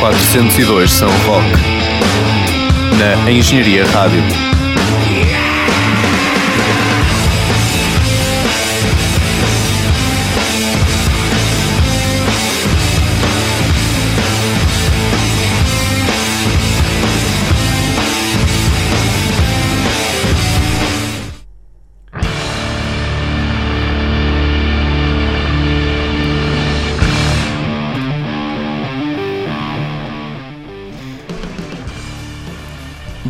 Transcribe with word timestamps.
402 0.00 0.90
São 0.90 1.10
Roque. 1.26 1.52
Na 2.98 3.30
Engenharia 3.30 3.84
Rádio. 3.86 4.22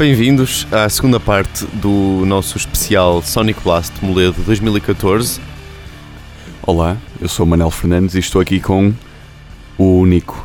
Bem-vindos 0.00 0.66
à 0.72 0.88
segunda 0.88 1.20
parte 1.20 1.66
do 1.74 2.24
nosso 2.24 2.56
especial 2.56 3.20
Sonic 3.20 3.60
Blast 3.62 3.92
Moledo 4.02 4.40
2014. 4.46 5.38
Olá, 6.62 6.96
eu 7.20 7.28
sou 7.28 7.44
o 7.44 7.46
Manel 7.46 7.70
Fernandes 7.70 8.14
e 8.14 8.18
estou 8.18 8.40
aqui 8.40 8.60
com 8.60 8.94
o 9.76 9.98
único, 9.98 10.42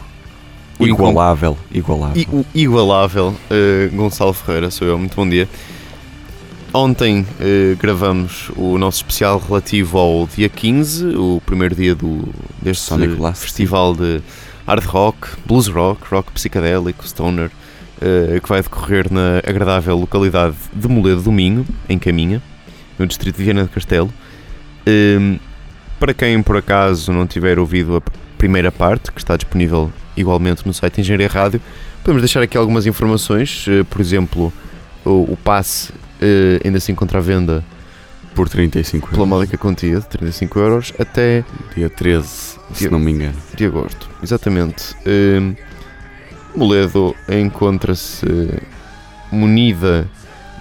O 0.77 0.85
igualável, 0.85 1.57
igualável. 1.71 2.21
E 2.21 2.35
o 2.35 2.45
igualável 2.53 3.33
eh, 3.49 3.89
Gonçalo 3.93 4.33
Ferreira, 4.33 4.69
sou 4.69 4.89
eu, 4.89 4.99
muito 4.99 5.15
bom 5.15 5.25
dia. 5.25 5.47
Ontem 6.73 7.25
eh, 7.39 7.77
gravamos 7.79 8.51
o 8.57 8.77
nosso 8.77 8.97
especial 8.97 9.39
relativo 9.39 9.97
ao 9.97 10.27
dia 10.27 10.49
15, 10.49 11.15
o 11.15 11.41
primeiro 11.45 11.73
dia 11.75 11.95
do, 11.95 12.27
deste 12.61 12.83
Sonic 12.83 13.15
Blast. 13.15 13.41
festival 13.41 13.95
de 13.95 14.21
hard 14.67 14.83
rock, 14.83 15.29
blues 15.45 15.69
rock, 15.69 16.01
rock 16.11 16.33
psicadélico, 16.33 17.07
stoner, 17.07 17.49
eh, 18.01 18.39
que 18.41 18.49
vai 18.49 18.61
decorrer 18.61 19.11
na 19.11 19.39
agradável 19.47 19.95
localidade 19.97 20.55
de 20.73 20.87
Moledo 20.87 21.21
do 21.21 21.31
Minho, 21.31 21.65
em 21.87 21.97
Caminha, 21.99 22.41
no 22.99 23.05
distrito 23.07 23.37
de 23.37 23.43
Viana 23.43 23.63
do 23.63 23.69
Castelo. 23.69 24.11
Ehm, 24.85 25.37
para 25.99 26.13
quem 26.13 26.41
por 26.41 26.57
acaso 26.57 27.11
não 27.11 27.25
tiver 27.25 27.57
ouvido 27.59 27.97
a 27.97 28.01
primeira 28.37 28.71
parte, 28.71 29.11
que 29.11 29.19
está 29.19 29.35
disponível 29.35 29.91
igualmente 30.15 30.65
no 30.65 30.73
site 30.73 31.01
Engenharia 31.01 31.27
Rádio, 31.27 31.61
podemos 32.03 32.21
deixar 32.21 32.41
aqui 32.41 32.57
algumas 32.57 32.85
informações, 32.85 33.65
eh, 33.67 33.83
por 33.83 33.99
exemplo, 34.01 34.53
o, 35.03 35.31
o 35.33 35.37
passe 35.43 35.91
eh, 36.21 36.59
ainda 36.63 36.79
se 36.79 36.91
encontra 36.91 37.17
à 37.19 37.21
venda 37.21 37.63
Por 38.35 38.47
35 38.49 39.07
pela 39.09 39.19
euros. 39.21 39.29
módica 39.29 39.57
quantia 39.57 39.99
de 39.99 40.07
35 40.07 40.59
euros 40.59 40.93
até 40.99 41.43
Dia 41.75 41.89
13, 41.89 42.27
se 42.27 42.57
Dia- 42.79 42.89
não 42.91 42.99
me 42.99 43.11
engano. 43.11 43.35
de 43.55 43.65
agosto. 43.65 44.09
Exatamente. 44.21 44.93
Hum, 45.07 45.55
Moledo 46.57 47.15
encontra-se 47.29 48.25
munida 49.31 50.07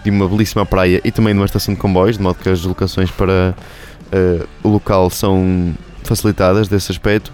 de 0.03 0.11
uma 0.11 0.28
belíssima 0.28 0.67
praia 0.67 1.01
e 1.05 1.11
também 1.11 1.33
de 1.33 1.41
uma 1.41 1.47
estação 1.47 1.75
de 1.75 1.81
comboios, 1.81 2.17
de 2.17 2.23
modo 2.23 2.36
que 2.36 2.48
as 2.48 2.59
deslocações 2.59 3.11
para 3.11 3.55
eh, 4.12 4.45
o 4.62 4.69
local 4.69 5.09
são 5.09 5.75
facilitadas 6.03 6.69
desse 6.69 6.92
aspecto. 6.92 7.33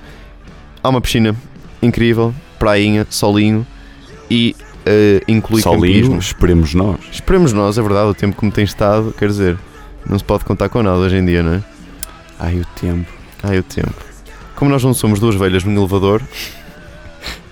Há 0.83 0.89
uma 0.89 1.01
piscina 1.01 1.35
incrível, 1.83 2.35
prainha, 2.59 3.07
solinho 3.11 3.67
e 4.31 4.55
eh, 4.87 5.23
inclui 5.27 5.63
Solinho, 5.63 5.95
campismo. 5.95 6.19
esperemos 6.19 6.75
nós. 6.75 7.01
Esperemos 7.11 7.53
nós, 7.53 7.77
é 7.77 7.83
verdade, 7.83 8.09
o 8.09 8.15
tempo 8.15 8.37
como 8.37 8.53
tem 8.53 8.65
estado, 8.65 9.13
quer 9.19 9.29
dizer, 9.29 9.59
não 10.09 10.19
se 10.19 10.25
pode 10.25 10.45
contar 10.45 10.69
com 10.69 10.83
nada 10.83 10.99
hoje 10.99 11.17
em 11.17 11.25
dia, 11.25 11.43
não 11.43 11.55
é? 11.55 11.63
Ai, 12.39 12.61
o 12.61 12.65
tempo. 12.81 13.11
Ai, 13.43 13.59
o 13.59 13.63
tempo. 13.63 13.95
Como 14.55 14.71
nós 14.71 14.83
não 14.83 14.95
somos 14.95 15.19
duas 15.19 15.35
velhas 15.35 15.65
num 15.65 15.77
elevador, 15.77 16.23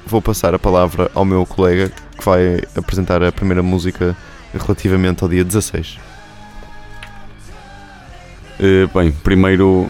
vou 0.08 0.20
passar 0.22 0.54
a 0.54 0.58
palavra 0.58 1.10
ao 1.14 1.24
meu 1.24 1.44
colega 1.46 1.90
que 2.18 2.24
vai 2.24 2.60
apresentar 2.76 3.22
a 3.22 3.30
primeira 3.30 3.62
música 3.62 4.16
relativamente 4.54 5.22
ao 5.22 5.28
dia 5.28 5.44
16. 5.44 5.98
Eh, 8.60 8.88
bem, 8.92 9.12
primeiro 9.12 9.88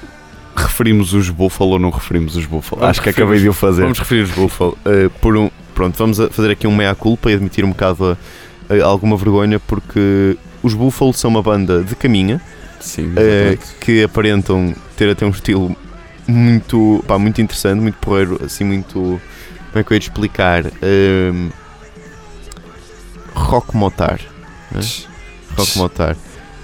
referimos 0.54 1.12
os 1.14 1.30
Buffalo 1.30 1.70
ou 1.72 1.78
não 1.78 1.90
referimos 1.90 2.36
os 2.36 2.44
Buffalo? 2.44 2.80
Vamos 2.80 2.90
Acho 2.90 3.02
que 3.02 3.08
acabei 3.10 3.38
de 3.40 3.48
o 3.48 3.52
fazer. 3.52 3.82
Vamos 3.82 3.98
referir 3.98 4.22
os 4.22 4.30
Buffalo 4.30 4.76
eh, 4.84 5.08
por 5.20 5.36
um. 5.36 5.50
Pronto, 5.74 5.96
vamos 5.96 6.18
fazer 6.32 6.50
aqui 6.50 6.66
um 6.66 6.74
meia-culpa 6.74 7.30
e 7.30 7.34
admitir 7.34 7.64
um 7.64 7.68
bocado 7.70 8.18
a- 8.68 8.74
a 8.74 8.84
alguma 8.84 9.16
vergonha, 9.16 9.60
porque 9.60 10.36
os 10.62 10.74
Buffalo 10.74 11.12
são 11.14 11.30
uma 11.30 11.42
banda 11.42 11.82
de 11.84 11.94
caminha 11.94 12.40
Sim, 12.80 13.12
exatamente. 13.16 13.74
que 13.80 14.02
aparentam 14.02 14.74
ter 14.96 15.08
até 15.08 15.24
um 15.24 15.30
estilo 15.30 15.74
muito, 16.26 17.02
pá, 17.06 17.16
muito 17.18 17.40
interessante, 17.40 17.80
muito 17.80 17.94
porreiro, 17.96 18.40
assim, 18.44 18.64
muito. 18.64 19.20
Como 19.70 19.80
é 19.80 19.84
que 19.84 19.92
eu 19.92 19.94
ia 19.96 20.00
te 20.00 20.08
explicar? 20.08 20.64
Ehm, 20.82 21.48
rock 23.34 23.76
motar. 23.76 24.20
né? 24.72 24.80
Rock 25.56 25.78
motar. 25.78 26.16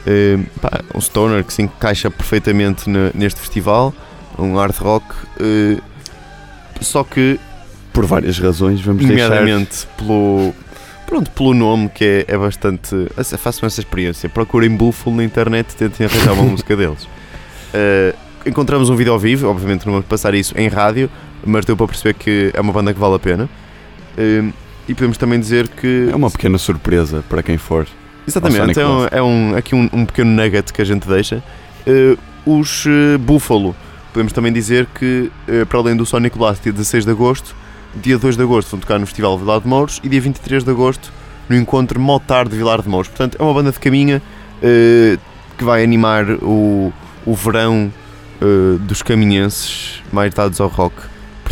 Ehm, 0.07 0.45
pá, 0.61 0.81
um 0.95 1.01
stoner 1.01 1.45
que 1.45 1.53
se 1.53 1.63
encaixa 1.63 2.11
perfeitamente 2.11 2.89
ne- 2.89 3.11
neste 3.15 3.41
festival, 3.41 3.95
um 4.39 4.57
hard 4.57 4.77
rock, 4.77 5.07
eh, 5.41 5.79
só 6.81 7.05
que, 7.05 7.39
Por 7.93 8.05
várias 8.07 8.39
razões, 8.39 8.81
vamos 8.81 9.05
deixar... 9.07 9.29
nomeadamente 9.29 9.87
pelo. 9.97 10.53
Pronto, 11.07 11.31
pelo 11.31 11.55
nome 11.55 11.89
que 11.91 12.05
é, 12.29 12.35
é 12.35 12.37
bastante. 12.37 12.89
Façam 13.39 13.67
essa 13.67 13.81
experiência. 13.81 14.29
Procurem 14.29 14.71
Buffalo 14.75 15.15
na 15.17 15.23
internet 15.25 15.71
e 15.71 15.75
tentem 15.77 16.07
arranjar 16.07 16.33
uma 16.33 16.43
música 16.51 16.75
deles. 16.77 17.07
Eh, 17.73 18.15
encontramos 18.45 18.91
um 18.91 18.97
vídeo 18.97 19.13
ao 19.13 19.19
vivo, 19.19 19.49
obviamente 19.49 19.87
não 19.87 19.93
vamos 19.93 20.09
passar 20.09 20.35
isso 20.35 20.55
em 20.59 20.67
rádio, 20.69 21.09
mas 21.47 21.65
deu 21.65 21.77
para 21.77 21.87
perceber 21.87 22.15
que 22.15 22.51
é 22.55 22.61
uma 22.61 22.73
banda 22.73 22.93
que 22.93 23.01
vale 23.01 23.15
a 23.15 23.19
pena. 23.19 23.49
Eh, 24.17 24.45
e 24.89 24.95
podemos 24.95 25.17
também 25.17 25.39
dizer 25.41 25.69
que. 25.69 26.09
É 26.11 26.17
uma 26.17 26.31
pequena 26.31 26.59
surpresa 26.59 27.25
para 27.29 27.43
quem 27.43 27.57
for. 27.57 27.87
Exatamente, 28.27 28.75
Sonic 28.75 28.81
é, 28.81 28.87
um, 28.87 29.07
é 29.11 29.23
um- 29.23 29.57
aqui 29.57 29.75
um, 29.75 29.89
um 29.93 30.07
pequeno 30.07 30.31
nugget 30.31 30.73
que 30.73 30.81
a 30.81 30.85
gente 30.85 31.07
deixa. 31.09 31.43
Eh, 31.87 32.17
os 32.47 32.85
eh, 32.87 33.19
Buffalo, 33.19 33.75
podemos 34.13 34.33
também 34.33 34.53
dizer 34.53 34.87
que, 34.95 35.31
para 35.69 35.79
além 35.79 35.97
do 35.97 36.05
Sonic 36.07 36.37
Blast, 36.39 36.63
dia 36.63 36.73
16 36.73 37.05
de 37.05 37.11
agosto, 37.11 37.55
dia 37.95 38.19
2 38.19 38.37
de 38.37 38.43
agosto 38.43 38.71
vão 38.71 38.81
tocar 38.81 38.99
no 38.99 39.07
Festival 39.07 39.39
Vilar 39.39 39.61
de 39.61 39.67
Mouros 39.69 40.01
e 40.05 40.09
dia 40.09 40.21
23 40.21 40.63
de 40.65 40.71
agosto 40.71 41.13
no 41.49 41.57
encontro 41.57 41.99
Motar 42.01 42.49
de 42.49 42.57
Vilar 42.57 42.81
de 42.83 42.89
Mouros. 42.89 43.09
Portanto, 43.09 43.37
é 43.39 43.43
uma 43.43 43.53
banda 43.55 43.73
de 43.73 43.79
caminha 43.79 44.23
que 45.59 45.65
vai 45.65 45.83
animar 45.85 46.25
o, 46.43 46.93
o 47.27 47.35
verão 47.35 47.93
dos 48.81 49.03
caminhenses 49.03 50.03
mais 50.13 50.33
dados 50.35 50.61
ao 50.61 50.69
rock. 50.69 50.95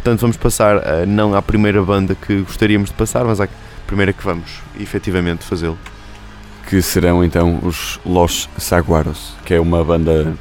Portanto, 0.02 0.20
vamos 0.20 0.36
passar 0.36 0.78
a, 0.86 1.06
não 1.06 1.34
à 1.34 1.40
primeira 1.40 1.80
banda 1.82 2.14
que 2.14 2.38
gostaríamos 2.40 2.88
de 2.90 2.94
passar, 2.96 3.24
mas 3.24 3.40
à 3.40 3.48
primeira 3.86 4.12
que 4.12 4.24
vamos 4.24 4.60
efetivamente 4.80 5.44
fazê-lo. 5.44 5.78
Que 6.68 6.80
serão 6.82 7.22
então 7.24 7.60
os 7.62 8.00
Los 8.04 8.48
Saguaros, 8.58 9.34
que 9.44 9.54
é 9.54 9.60
uma 9.60 9.84
banda 9.84 10.34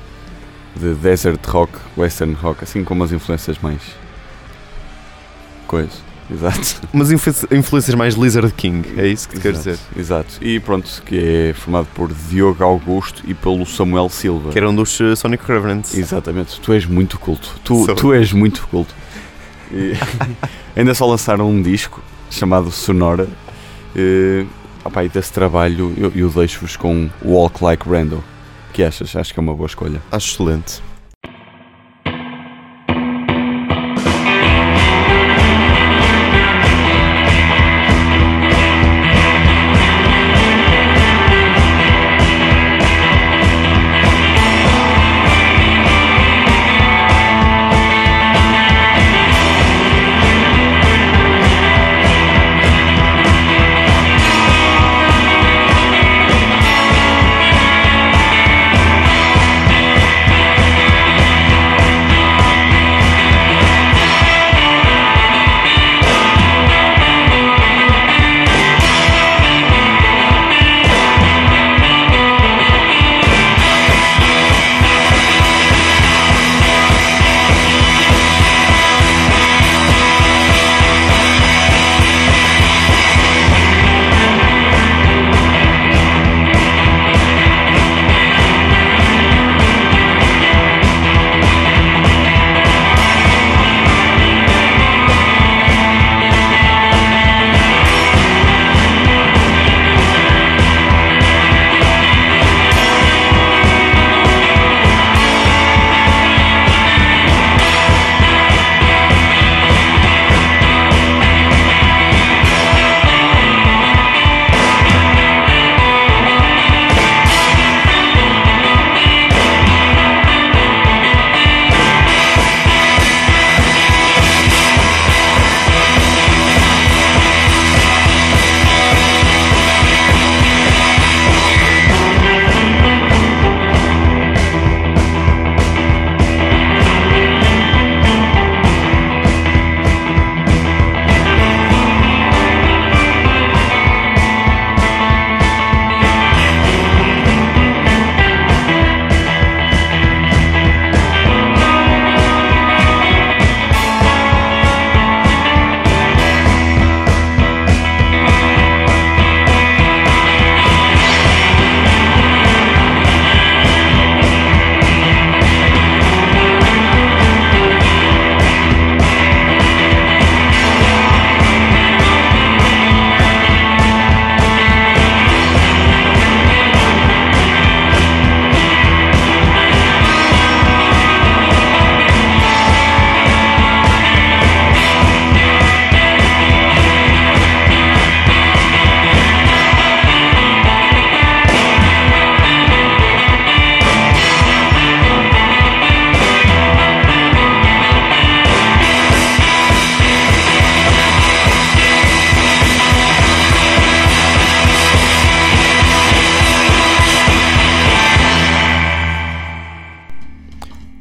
de 0.75 0.93
desert 0.95 1.45
rock, 1.47 1.73
western 1.97 2.33
rock, 2.33 2.63
assim 2.63 2.83
com 2.83 2.93
umas 2.93 3.11
influências 3.11 3.57
mais. 3.59 3.81
coisa. 5.67 5.89
Exato. 6.33 6.79
Influ- 6.93 7.57
influências 7.57 7.93
mais 7.95 8.15
Lizard 8.15 8.53
King, 8.53 8.87
é 8.97 9.05
isso 9.07 9.27
que 9.27 9.35
tu 9.35 9.41
queres 9.41 9.57
dizer? 9.57 9.77
Exato. 9.97 10.37
E 10.41 10.59
pronto, 10.61 11.03
que 11.05 11.49
é 11.49 11.53
formado 11.53 11.87
por 11.93 12.09
Diogo 12.13 12.63
Augusto 12.63 13.21
e 13.27 13.33
pelo 13.33 13.65
Samuel 13.65 14.07
Silva. 14.07 14.49
Que 14.49 14.57
era 14.57 14.69
um 14.69 14.73
dos 14.75 14.99
eh, 15.01 15.13
Sonic 15.15 15.43
Reverends. 15.45 15.93
Exatamente, 15.97 16.59
tu 16.61 16.71
és 16.71 16.85
muito 16.85 17.19
culto. 17.19 17.59
Tu, 17.65 17.85
Sou. 17.85 17.95
tu 17.95 18.13
és 18.13 18.31
muito 18.31 18.65
culto. 18.69 18.93
E 19.71 19.93
ainda 20.75 20.93
só 20.93 21.05
lançaram 21.05 21.49
um 21.49 21.61
disco 21.61 22.01
chamado 22.29 22.71
Sonora. 22.71 23.27
E, 23.95 24.45
opa, 24.83 25.03
e 25.03 25.09
desse 25.09 25.31
trabalho 25.31 25.93
eu, 25.97 26.11
eu 26.15 26.29
deixo-vos 26.29 26.75
com 26.75 27.09
Walk 27.23 27.63
Like 27.63 27.89
Randall. 27.89 28.23
Que 28.73 28.83
achas? 28.83 29.15
Acho 29.15 29.33
que 29.33 29.39
é 29.39 29.41
uma 29.41 29.53
boa 29.53 29.67
escolha. 29.67 30.01
Acho 30.11 30.33
excelente. 30.33 30.81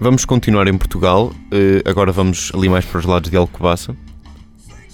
Vamos 0.01 0.25
continuar 0.25 0.67
em 0.67 0.77
Portugal. 0.79 1.31
eh, 1.51 1.83
agora 1.85 2.11
vamos 2.11 2.51
ali 2.55 2.69
mais 2.69 2.85
para 2.87 2.99
os 3.01 3.05
lados 3.05 3.31
de 3.31 3.37
Alcobaça, 3.37 3.95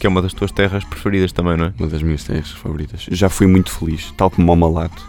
que 0.00 0.06
é 0.06 0.10
uma 0.10 0.20
das 0.20 0.34
tuas 0.34 0.50
terras 0.50 0.82
preferidas 0.84 1.30
também, 1.32 1.56
não 1.56 1.66
é? 1.66 1.74
Uma 1.78 1.88
das 1.88 2.02
minhas 2.02 2.24
terras 2.24 2.50
favoritas. 2.50 3.06
Já 3.10 3.28
fui 3.28 3.46
muito 3.46 3.70
feliz, 3.70 4.12
tal 4.16 4.30
como 4.30 4.52
o 4.52 4.56
Malato. 4.56 5.06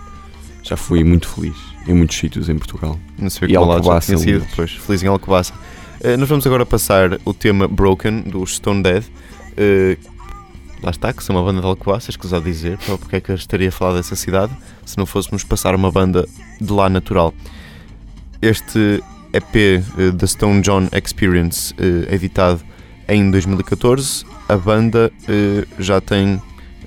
Já 0.62 0.78
fui 0.78 1.04
muito 1.04 1.28
feliz 1.28 1.56
em 1.88 1.94
muitos 1.94 2.16
sítios 2.16 2.48
em 2.48 2.58
Portugal. 2.58 3.00
Não 3.18 3.30
sei 3.30 3.50
E 3.50 3.54
como 3.56 3.72
lá 3.72 3.82
já 3.82 4.02
sido. 4.02 4.46
Feliz 4.80 5.02
em 5.04 5.08
Alcobaça. 5.08 5.54
Eh, 6.02 6.16
nós 6.16 6.30
vamos 6.30 6.46
agora 6.46 6.66
passar 6.66 7.20
o 7.26 7.34
tema 7.34 7.68
Broken 7.68 8.22
dos 8.22 8.58
Stone 8.58 8.84
Dead. 8.84 9.04
Eh, 9.56 9.98
lá 10.84 10.92
está, 10.92 11.12
que 11.12 11.24
são 11.24 11.36
uma 11.36 11.44
banda 11.44 11.60
de 11.62 11.66
Alcobaça, 11.66 12.12
escusado 12.12 12.46
dizer, 12.46 12.78
porque 13.00 13.16
é 13.16 13.20
que 13.20 13.32
eu 13.32 13.36
estaria 13.36 13.70
a 13.70 13.72
falar 13.72 13.96
dessa 13.96 14.16
cidade 14.16 14.56
se 14.86 14.96
não 14.96 15.08
fôssemos 15.08 15.44
passar 15.44 15.74
uma 15.74 15.92
banda 15.92 16.28
de 16.62 16.72
lá 16.72 16.88
natural. 16.88 17.34
Este 18.42 19.02
EP 19.34 19.56
eh, 19.56 20.12
da 20.12 20.28
Stone 20.28 20.62
John 20.62 20.88
Experience, 20.92 21.74
eh, 21.78 22.14
editado 22.14 22.62
em 23.08 23.32
2014, 23.32 24.26
a 24.50 24.58
banda 24.58 25.12
eh, 25.28 25.66
já 25.80 26.02
tem 26.02 26.42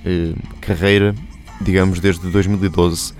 eh, 0.05 0.33
carreira, 0.59 1.15
digamos, 1.59 1.99
desde 1.99 2.29
2012. 2.29 3.13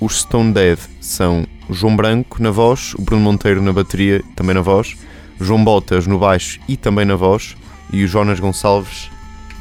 Os 0.00 0.20
Stone 0.20 0.52
Dead 0.52 0.78
são 1.00 1.46
João 1.70 1.96
Branco 1.96 2.42
na 2.42 2.50
voz, 2.50 2.94
o 2.94 3.02
Bruno 3.02 3.22
Monteiro 3.22 3.62
na 3.62 3.72
bateria, 3.72 4.22
também 4.36 4.54
na 4.54 4.60
voz, 4.60 4.96
João 5.40 5.64
Botas 5.64 6.06
no 6.06 6.18
baixo 6.18 6.60
e 6.68 6.76
também 6.76 7.04
na 7.04 7.16
voz, 7.16 7.56
e 7.92 8.04
o 8.04 8.08
Jonas 8.08 8.40
Gonçalves 8.40 9.10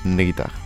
na 0.03 0.23
guitarra. 0.23 0.62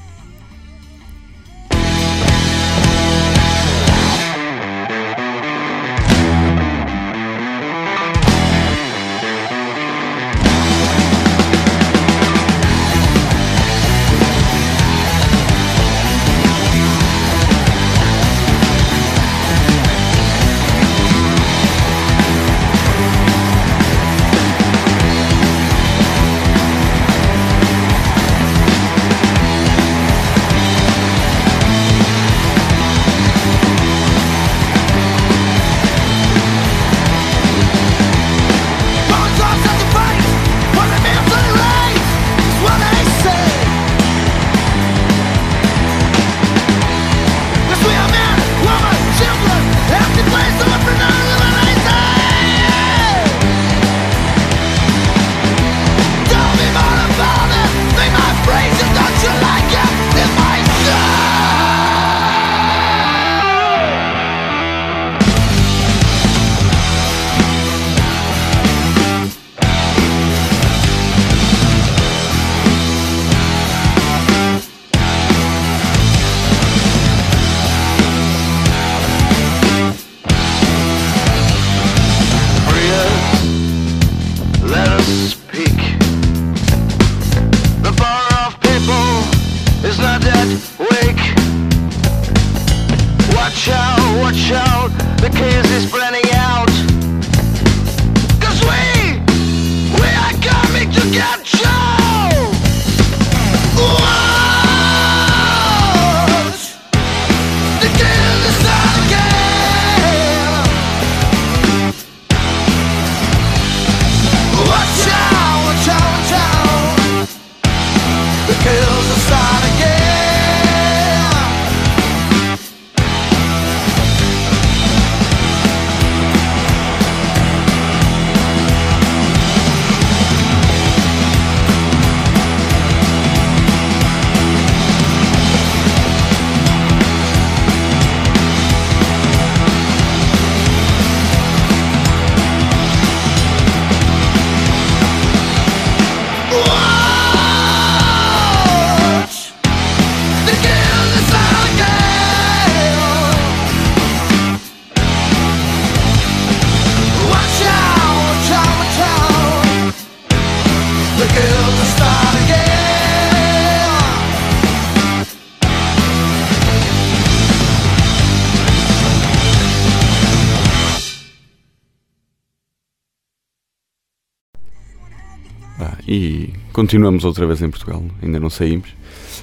Continuamos 176.81 177.25
outra 177.25 177.47
vez 177.47 177.59
em 177.63 177.71
Portugal, 177.71 178.03
ainda 178.21 178.39
não 178.39 178.51
saímos. 178.51 178.89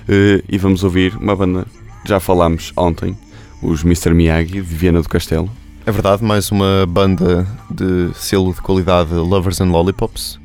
Eh, 0.08 0.40
e 0.48 0.56
vamos 0.56 0.84
ouvir 0.84 1.16
uma 1.16 1.34
banda, 1.34 1.66
já 2.06 2.20
falámos 2.20 2.72
ontem, 2.76 3.16
os 3.60 3.82
Mr. 3.82 4.14
Miyagi, 4.14 4.52
de 4.52 4.60
Viena 4.60 5.02
do 5.02 5.08
Castelo. 5.08 5.50
É 5.84 5.90
verdade, 5.90 6.22
mais 6.22 6.52
uma 6.52 6.86
banda 6.88 7.44
de 7.68 8.10
selo 8.14 8.54
de 8.54 8.60
qualidade 8.60 9.12
Lovers 9.14 9.60
and 9.60 9.70
Lollipops. 9.72 10.38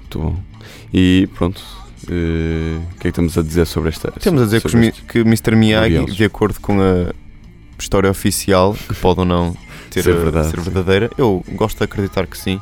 Muito 0.00 0.18
bom. 0.18 0.36
E 0.92 1.26
pronto, 1.34 1.62
eh, 2.10 2.76
o 2.78 2.98
que 2.98 2.98
é 2.98 3.02
que 3.04 3.08
estamos 3.08 3.38
a 3.38 3.42
dizer 3.42 3.66
sobre 3.66 3.88
esta? 3.88 4.10
Temos 4.12 4.42
a 4.42 4.44
dizer 4.44 4.60
que, 4.60 4.76
este? 4.76 5.02
que 5.04 5.18
Mr. 5.20 5.56
Miyagi, 5.56 5.90
Curiosos. 5.94 6.16
de 6.16 6.24
acordo 6.24 6.60
com 6.60 6.82
a 6.82 7.14
história 7.78 8.10
oficial, 8.10 8.74
que 8.74 8.94
pode 8.96 9.20
ou 9.20 9.24
não 9.26 9.56
ter 9.90 10.02
Ser 10.04 10.14
verdade, 10.16 10.50
ser 10.50 10.58
sim. 10.58 10.64
verdadeira, 10.64 11.10
eu 11.16 11.42
gosto 11.54 11.78
de 11.78 11.84
acreditar 11.84 12.26
que 12.26 12.36
sim. 12.36 12.60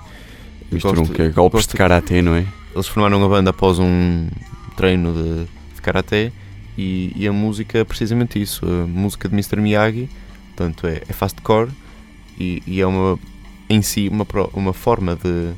Misturam 0.70 1.00
gosto- 1.02 1.12
que 1.14 1.22
é 1.22 1.28
golpes 1.30 1.58
gosto- 1.62 1.70
de 1.72 1.76
karatê, 1.76 2.22
não 2.22 2.36
é? 2.36 2.46
Eles 2.74 2.86
formaram 2.86 3.24
a 3.24 3.28
banda 3.28 3.50
após 3.50 3.78
um 3.78 4.28
treino 4.76 5.12
de, 5.12 5.44
de 5.74 5.82
karaté 5.82 6.32
e, 6.78 7.12
e 7.16 7.26
a 7.26 7.32
música 7.32 7.78
é 7.78 7.84
precisamente 7.84 8.40
isso. 8.40 8.64
A 8.66 8.86
música 8.86 9.28
de 9.28 9.34
Mr. 9.34 9.60
Miyagi, 9.60 10.08
portanto, 10.48 10.86
é, 10.86 11.02
é 11.08 11.12
fastcore 11.12 11.70
e, 12.38 12.62
e 12.66 12.80
é 12.80 12.86
uma, 12.86 13.18
em 13.68 13.82
si 13.82 14.08
uma, 14.08 14.26
uma 14.54 14.72
forma 14.72 15.16
de 15.16 15.52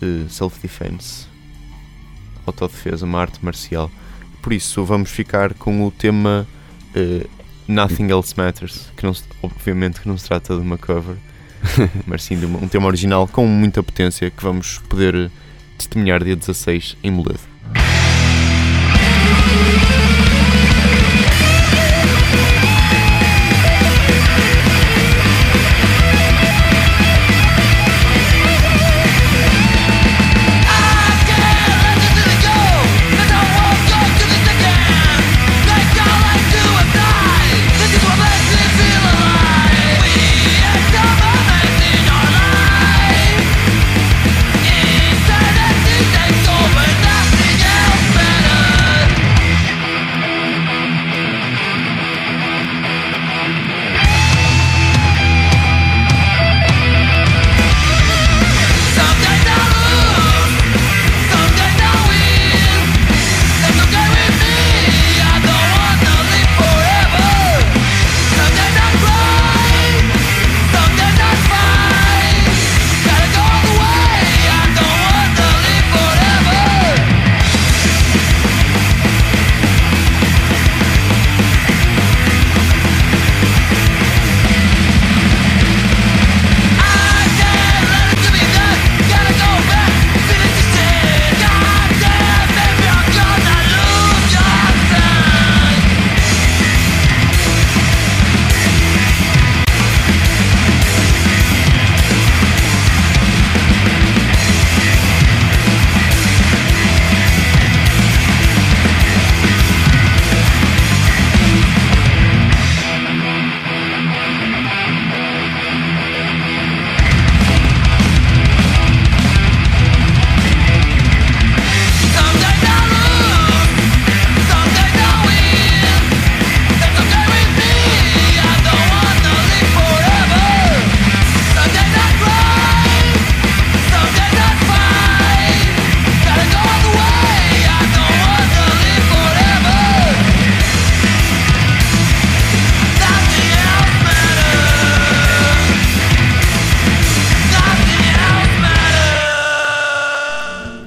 eh, 0.00 0.26
self-defense, 0.28 1.26
autodefesa, 2.46 3.04
uma 3.04 3.20
arte 3.20 3.44
marcial. 3.44 3.90
Por 4.40 4.52
isso, 4.52 4.84
vamos 4.84 5.10
ficar 5.10 5.54
com 5.54 5.86
o 5.86 5.90
tema 5.90 6.46
eh, 6.94 7.26
Nothing 7.68 8.10
Else 8.10 8.34
Matters, 8.36 8.90
que 8.96 9.04
não 9.04 9.14
obviamente 9.42 10.00
que 10.00 10.08
não 10.08 10.16
se 10.18 10.26
trata 10.26 10.56
de 10.56 10.60
uma 10.62 10.76
cover, 10.78 11.16
mas 12.06 12.24
sim 12.24 12.36
de 12.38 12.46
uma- 12.46 12.58
um 12.58 12.66
tema 12.68 12.86
original 12.86 13.28
com 13.28 13.46
muita 13.46 13.82
potência 13.82 14.30
que 14.30 14.42
vamos 14.42 14.78
poder 14.88 15.30
eh, 15.82 15.88
testemunhar 15.88 16.22
dia 16.22 16.36
16 16.36 16.96
em 17.02 17.10
Moledo. 17.10 17.51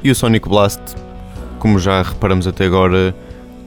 E 0.05 0.11
o 0.11 0.13
Sonic 0.13 0.47
Blast, 0.47 0.79
como 1.57 1.79
já 1.79 2.03
reparamos 2.03 2.45
até 2.45 2.65
agora, 2.65 3.15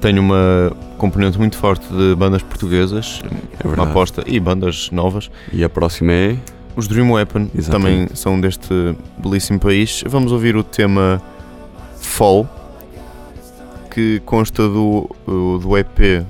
tem 0.01 0.21
uma 0.21 0.71
componente 0.97 1.37
muito 1.37 1.57
forte 1.57 1.85
de 1.93 2.15
bandas 2.15 2.45
portuguesas, 2.45 3.21
É 3.59 3.67
uma 3.67 3.83
aposta, 3.83 4.23
e 4.25 4.39
bandas 4.39 4.89
novas. 4.93 5.29
E 5.53 5.65
a 5.65 5.69
próxima 5.69 6.13
é. 6.13 6.37
Os 6.77 6.87
Dream 6.87 7.11
Weapon 7.11 7.49
Exatamente. 7.53 7.97
também 7.97 8.09
são 8.15 8.41
deste 8.41 8.73
belíssimo 9.19 9.59
país. 9.59 10.05
Vamos 10.07 10.31
ouvir 10.31 10.55
o 10.55 10.63
tema 10.63 11.21
Fall, 11.97 12.49
que 13.91 14.23
consta 14.25 14.63
do, 14.63 15.11
do 15.27 15.77
EP 15.77 16.25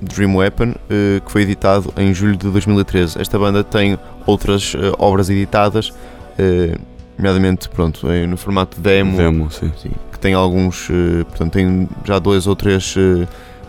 Dream 0.00 0.36
Weapon, 0.36 0.72
eh, 0.88 1.20
que 1.26 1.32
foi 1.32 1.42
editado 1.42 1.92
em 1.96 2.14
julho 2.14 2.36
de 2.36 2.48
2013. 2.48 3.20
Esta 3.20 3.36
banda 3.40 3.64
tem 3.64 3.98
outras 4.24 4.72
eh, 4.76 4.92
obras 5.00 5.28
editadas, 5.28 5.92
eh, 6.38 6.78
nomeadamente 7.22 7.68
pronto, 7.68 8.10
eh, 8.10 8.26
no 8.26 8.36
formato 8.36 8.80
demo, 8.80 9.16
Demo, 9.16 9.50
sim. 9.50 9.72
Sim, 9.80 9.92
que 10.10 10.18
tem 10.18 10.34
alguns, 10.34 10.88
eh, 10.90 11.24
portanto, 11.24 11.52
tem 11.52 11.88
já 12.04 12.18
duas 12.18 12.48
ou 12.48 12.56
três 12.56 12.94
eh, 12.98 13.26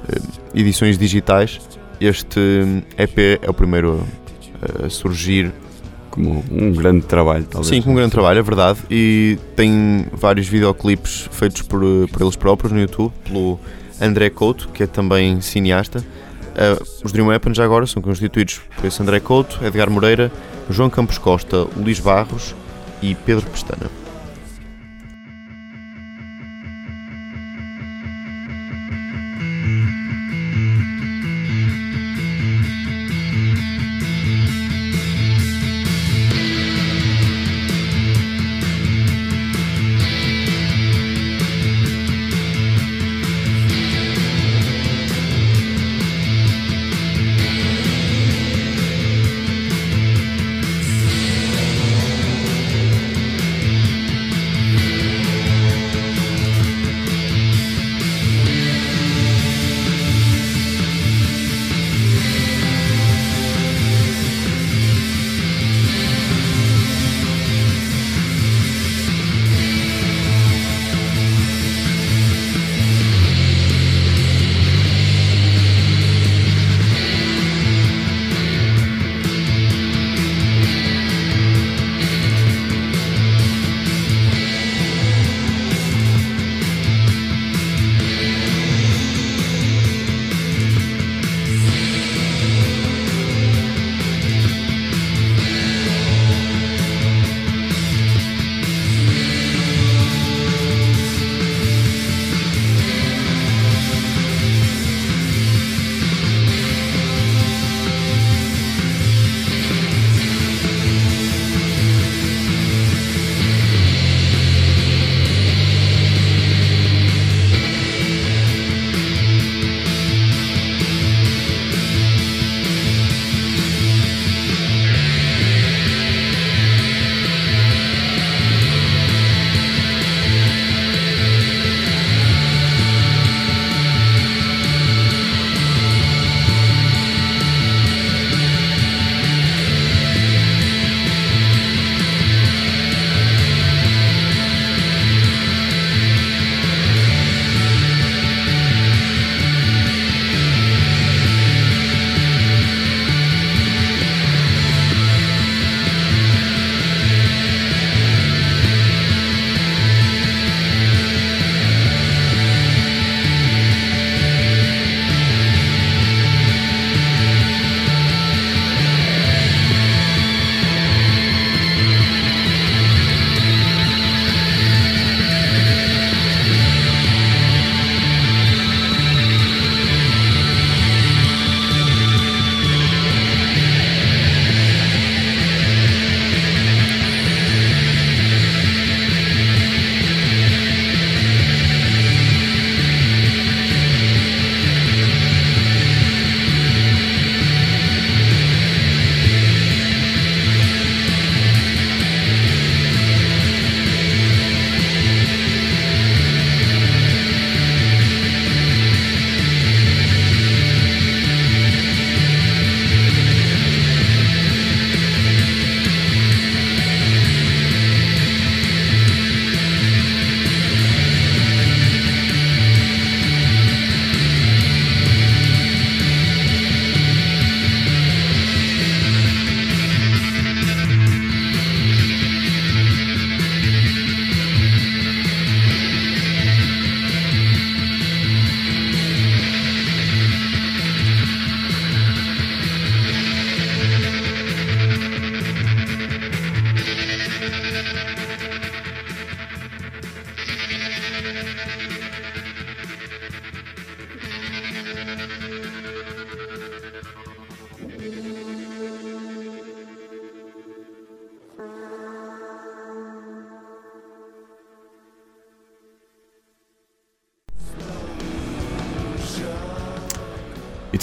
eh, 0.09 0.19
edições 0.55 0.97
digitais. 0.97 1.61
Este 2.01 2.39
EP 2.97 3.39
é 3.41 3.49
o 3.49 3.53
primeiro 3.53 4.03
a 4.83 4.89
surgir 4.89 5.53
Como 6.09 6.43
um 6.51 6.71
grande 6.73 7.05
trabalho, 7.05 7.45
talvez. 7.45 7.67
Sim, 7.67 7.81
com 7.81 7.91
um 7.91 7.95
grande 7.95 8.11
trabalho, 8.11 8.39
é 8.39 8.41
verdade. 8.41 8.79
E 8.89 9.37
tem 9.55 10.05
vários 10.11 10.47
videoclipes 10.47 11.29
feitos 11.31 11.61
por, 11.61 11.81
por 12.11 12.21
eles 12.21 12.35
próprios 12.35 12.73
no 12.73 12.79
YouTube, 12.79 13.11
pelo 13.23 13.59
André 14.01 14.29
Couto, 14.29 14.69
que 14.69 14.83
é 14.83 14.87
também 14.87 15.39
cineasta. 15.41 16.03
Eh, 16.55 16.77
os 17.03 17.11
Dream 17.11 17.27
Weapon 17.27 17.53
já 17.53 17.63
agora 17.63 17.85
são 17.85 18.01
constituídos 18.01 18.61
por 18.75 18.85
esse 18.85 19.01
André 19.01 19.19
Couto, 19.19 19.59
Edgar 19.63 19.89
Moreira, 19.89 20.31
João 20.69 20.89
Campos 20.89 21.17
Costa, 21.17 21.67
Luís 21.77 21.99
Barros 21.99 22.55
e 23.03 23.15
Pedro 23.15 23.49
Pestana. 23.49 24.02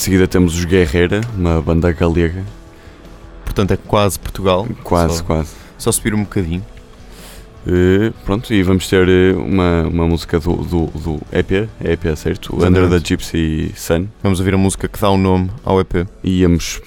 De 0.01 0.05
seguida 0.05 0.27
temos 0.27 0.57
os 0.57 0.65
Guerreira, 0.65 1.21
uma 1.37 1.61
banda 1.61 1.93
galega. 1.93 2.43
Portanto, 3.45 3.73
é 3.73 3.77
quase 3.77 4.19
Portugal. 4.19 4.67
Quase, 4.83 5.19
Só, 5.19 5.25
quase. 5.25 5.51
só 5.77 5.93
subir 5.93 6.15
um 6.15 6.23
bocadinho. 6.23 6.65
Eh, 7.67 8.11
pronto, 8.25 8.51
e 8.55 8.63
vamos 8.63 8.89
ter 8.89 9.07
eh, 9.07 9.35
uma, 9.35 9.83
uma 9.83 10.09
música 10.09 10.41
do, 10.41 10.57
do, 10.57 10.87
do 10.87 11.21
EP, 11.31 11.69
EP, 11.85 12.17
certo? 12.17 12.55
O 12.55 12.65
Under 12.65 12.89
the 12.89 12.97
Exatamente. 12.97 13.09
Gypsy 13.09 13.73
Sun. 13.77 14.07
Vamos 14.23 14.39
ouvir 14.39 14.55
a 14.55 14.57
música 14.57 14.89
que 14.89 14.99
dá 14.99 15.11
o 15.11 15.19
nome 15.19 15.51
ao 15.63 15.79
EP. 15.79 16.09
E 16.25 16.41
íamos, 16.41 16.81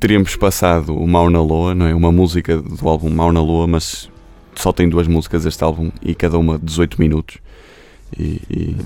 teríamos 0.00 0.34
passado 0.34 0.96
o 0.96 1.06
Mauna 1.06 1.42
Loa, 1.42 1.74
não 1.74 1.84
é? 1.84 1.94
Uma 1.94 2.10
música 2.10 2.56
do 2.56 2.88
álbum 2.88 3.10
Mauna 3.10 3.42
Loa, 3.42 3.66
mas 3.66 4.08
só 4.54 4.72
tem 4.72 4.88
duas 4.88 5.06
músicas 5.06 5.44
este 5.44 5.62
álbum 5.62 5.90
e 6.00 6.14
cada 6.14 6.38
uma 6.38 6.58
18 6.58 6.98
minutos. 6.98 7.36
E, 8.18 8.40
e 8.48 8.76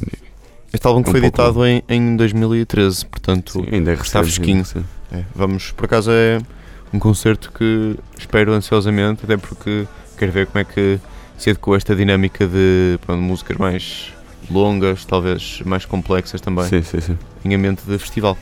Este 0.73 0.87
álbum 0.87 1.03
que 1.03 1.09
Um 1.11 1.13
foi 1.13 1.21
pouco- 1.21 1.41
editado 1.43 1.67
em, 1.67 1.83
em 1.89 2.17
2013, 2.17 3.07
portanto, 3.07 3.53
sim, 3.65 3.67
ainda 3.73 3.91
é 3.91 3.95
está 3.95 4.23
fresquinho. 4.23 4.65
sim. 4.65 4.85
é, 5.13 5.23
vamos, 5.35 5.71
por 5.73 5.85
acaso 5.85 6.11
é 6.11 6.39
um 6.93 6.99
concerto 6.99 7.53
que 7.53 7.97
espero 8.19 8.53
ansiosamente, 8.53 9.25
até 9.25 9.37
porque 9.37 9.87
quero 10.19 10.33
ver 10.33 10.47
como 10.47 10.61
é 10.61 10.65
que 10.65 10.99
se 11.37 11.51
adequa 11.51 11.77
esta 11.77 11.95
dinâmica 11.97 12.47
de 12.47 12.99
pronto, 13.05 13.21
músicas 13.23 13.57
mais 13.57 14.13
longas, 14.51 15.05
talvez 15.05 15.61
mais 15.65 15.85
complexas 15.85 16.41
também, 16.41 16.65
Sim, 16.65 16.83
sim, 16.83 17.01
sim. 17.01 17.19
em 17.45 17.55
ambiente 17.55 17.83
de 17.87 17.99
festival. 17.99 18.37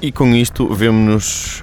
E 0.00 0.12
com 0.12 0.34
isto 0.34 0.72
vemos-nos 0.72 1.62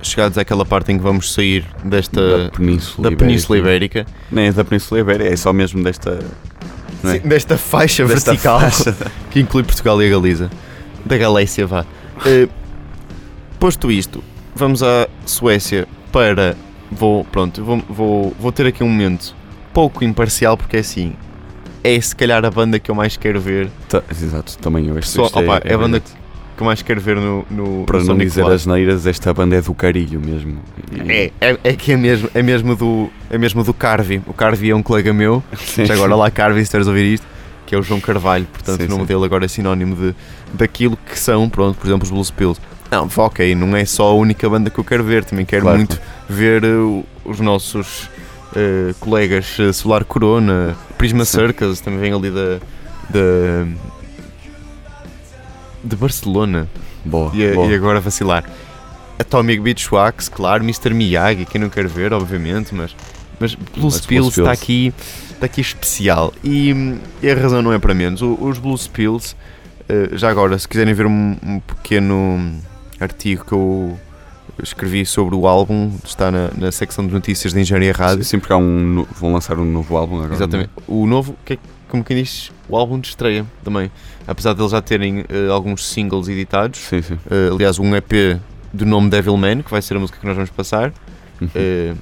chegados 0.00 0.38
àquela 0.38 0.64
parte 0.64 0.92
em 0.92 0.96
que 0.96 1.02
vamos 1.02 1.32
sair 1.32 1.66
desta 1.82 2.44
da 2.44 2.50
Península 2.50 3.10
da 3.10 3.16
Península 3.16 3.58
Ibérica, 3.58 4.06
Nem 4.30 4.46
é 4.46 4.52
da 4.52 4.64
Península 4.64 5.00
Ibérica, 5.00 5.32
é 5.32 5.36
só 5.36 5.52
mesmo 5.52 5.82
desta. 5.82 6.18
É? 7.02 7.12
Sim, 7.12 7.28
desta 7.28 7.58
faixa 7.58 8.04
Desta 8.06 8.30
vertical 8.30 8.60
faixa. 8.60 8.96
que 9.30 9.40
inclui 9.40 9.62
Portugal 9.62 10.00
e 10.02 10.06
a 10.06 10.10
Galiza. 10.10 10.50
Da 11.04 11.16
Galécia, 11.18 11.66
vá. 11.66 11.84
Eh, 12.24 12.48
posto 13.58 13.90
isto, 13.90 14.22
vamos 14.54 14.82
à 14.82 15.08
Suécia 15.26 15.86
para. 16.12 16.56
Vou, 16.90 17.24
pronto, 17.24 17.62
vou, 17.64 17.82
vou, 17.88 18.36
vou 18.38 18.52
ter 18.52 18.66
aqui 18.66 18.84
um 18.84 18.88
momento 18.88 19.34
pouco 19.72 20.04
imparcial, 20.04 20.56
porque 20.56 20.76
é 20.76 20.80
assim. 20.80 21.14
É 21.82 22.00
se 22.00 22.16
calhar 22.16 22.42
a 22.42 22.50
banda 22.50 22.78
que 22.78 22.90
eu 22.90 22.94
mais 22.94 23.16
quero 23.16 23.38
ver. 23.40 23.70
Tá, 23.88 24.02
exato, 24.10 24.56
também 24.58 24.86
eu. 24.86 24.98
Este, 24.98 25.10
Só, 25.10 25.26
este 25.26 25.38
opa, 25.38 25.60
é 25.64 25.74
a 25.74 25.76
banda 25.76 25.98
verdade. 25.98 26.23
Que 26.56 26.62
eu 26.62 26.66
mais 26.66 26.82
quero 26.82 27.00
ver 27.00 27.16
no, 27.16 27.44
no, 27.50 27.84
Para 27.84 27.98
no 28.00 28.04
não 28.06 28.18
dizer 28.18 28.44
as 28.46 28.64
neiras, 28.66 29.06
esta 29.06 29.32
banda 29.34 29.56
é 29.56 29.60
do 29.60 29.74
carilho 29.74 30.20
mesmo. 30.20 30.58
E- 30.92 31.12
É, 31.40 31.50
é, 31.52 31.58
é 31.64 31.72
que 31.74 31.92
é 31.92 31.96
mesmo, 31.96 32.28
é 32.34 32.42
mesmo 32.42 32.76
do, 32.76 33.10
é 33.30 33.36
mesmo 33.38 33.64
do 33.64 33.74
Carvi. 33.74 34.22
O 34.26 34.32
Carvi 34.32 34.70
é 34.70 34.74
um 34.76 34.82
colega 34.82 35.12
meu, 35.12 35.42
Sim. 35.58 35.84
já 35.84 35.94
agora 35.94 36.14
lá 36.14 36.30
Carvi, 36.30 36.58
se 36.60 36.64
esteres 36.64 36.86
a 36.86 36.90
ouvir 36.90 37.14
isto, 37.14 37.26
que 37.66 37.74
é 37.74 37.78
o 37.78 37.82
João 37.82 38.00
Carvalho, 38.00 38.46
portanto 38.52 38.80
Sim, 38.80 38.86
o 38.86 38.90
nome 38.90 39.02
sim. 39.02 39.06
dele 39.08 39.24
agora 39.24 39.44
é 39.44 39.48
sinónimo 39.48 39.96
de, 39.96 40.14
daquilo 40.52 40.96
que 40.96 41.18
são, 41.18 41.48
pronto, 41.48 41.76
por 41.78 41.86
exemplo, 41.86 42.04
os 42.04 42.10
Blues 42.10 42.30
Pills. 42.30 42.60
Não, 42.90 43.08
ok, 43.16 43.54
não 43.54 43.74
é 43.76 43.84
só 43.84 44.08
a 44.10 44.14
única 44.14 44.48
banda 44.48 44.70
que 44.70 44.78
eu 44.78 44.84
quero 44.84 45.02
ver, 45.02 45.24
também 45.24 45.44
quero 45.44 45.62
Claro, 45.62 45.78
muito 45.78 46.00
ver 46.28 46.62
o- 46.64 47.04
os 47.24 47.40
nossos 47.40 48.08
eh, 48.54 48.94
colegas 49.00 49.56
eh, 49.58 49.72
Solar 49.72 50.04
Corona, 50.04 50.76
Prisma. 50.96 51.24
Circus, 51.24 51.80
também 51.80 51.98
vem 51.98 52.12
ali 52.12 52.30
da. 52.30 52.58
da 53.10 53.66
de 55.84 55.94
Barcelona 55.96 56.68
Boa, 57.04 57.30
e, 57.34 57.52
boa. 57.52 57.66
e 57.70 57.74
agora 57.74 58.00
vacilar. 58.00 58.44
Atomic 59.18 59.60
Beachwax, 59.62 60.28
claro, 60.28 60.64
Mr. 60.64 60.92
Miyagi, 60.92 61.44
quem 61.44 61.60
não 61.60 61.68
quer 61.68 61.86
ver, 61.86 62.12
obviamente, 62.12 62.74
mas, 62.74 62.94
mas 63.38 63.54
Blues 63.54 63.94
Mas 63.94 64.06
Pills 64.06 64.34
Blues 64.34 64.38
está 64.38 64.50
aqui, 64.52 64.92
está 65.32 65.46
aqui 65.46 65.60
especial. 65.60 66.32
E, 66.42 66.74
e 67.22 67.30
a 67.30 67.34
razão 67.34 67.62
não 67.62 67.72
é 67.72 67.78
para 67.78 67.94
menos. 67.94 68.22
O- 68.22 68.36
os 68.40 68.58
Blues 68.58 68.88
Pills, 68.88 69.36
eh, 69.88 70.10
já 70.14 70.30
agora, 70.30 70.58
se 70.58 70.66
quiserem 70.66 70.92
ver 70.94 71.06
um, 71.06 71.36
um 71.44 71.60
pequeno 71.60 72.54
artigo 72.98 73.44
que 73.44 73.52
eu 73.52 73.98
escrevi 74.62 75.04
sobre 75.06 75.34
o 75.36 75.46
álbum, 75.46 75.92
está 76.04 76.30
na, 76.30 76.50
na 76.56 76.72
secção 76.72 77.06
de 77.06 77.12
notícias 77.12 77.52
da 77.52 77.60
Engenharia 77.60 77.92
Rádio. 77.92 78.24
Sim, 78.24 78.38
porque 78.40 78.52
há 78.52 78.56
um, 78.56 79.06
vão 79.20 79.32
lançar 79.32 79.58
um 79.58 79.64
novo 79.64 79.96
álbum 79.96 80.16
agora. 80.16 80.34
Exatamente. 80.34 80.70
O 80.88 81.06
novo, 81.06 81.36
que 81.44 81.52
é, 81.54 81.58
como 81.94 82.02
quem 82.02 82.16
diz, 82.24 82.50
o 82.68 82.76
álbum 82.76 82.98
de 82.98 83.06
estreia 83.06 83.46
também. 83.62 83.88
Apesar 84.26 84.52
de 84.52 84.60
eles 84.60 84.72
já 84.72 84.82
terem 84.82 85.24
eh, 85.28 85.48
alguns 85.48 85.86
singles 85.86 86.26
editados, 86.26 86.80
Sim, 86.80 87.00
sim. 87.02 87.14
Uh, 87.14 87.54
aliás, 87.54 87.78
um 87.78 87.94
EP 87.94 88.40
do 88.72 88.84
nome 88.84 89.08
Devil 89.08 89.36
Man, 89.36 89.62
que 89.62 89.70
vai 89.70 89.80
ser 89.80 89.96
a 89.96 90.00
música 90.00 90.18
que 90.18 90.26
nós 90.26 90.34
vamos 90.34 90.50
passar. 90.50 90.92
Uhum. 91.40 91.46
Uh, 91.54 91.96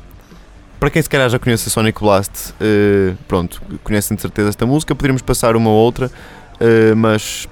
para 0.80 0.88
quem 0.88 1.02
se 1.02 1.10
calhar 1.10 1.28
já 1.28 1.38
conhece 1.38 1.68
a 1.68 1.70
Sonic 1.70 2.00
Blast, 2.00 2.54
uh, 2.54 3.14
pronto, 3.28 3.60
conhecem 3.84 4.14
de 4.14 4.22
certeza 4.22 4.48
esta 4.48 4.64
música, 4.64 4.94
poderíamos 4.94 5.20
passar 5.20 5.56
uma 5.56 5.68
ou 5.68 5.76
outra, 5.76 6.06
uh, 6.06 6.96
mas 6.96 7.46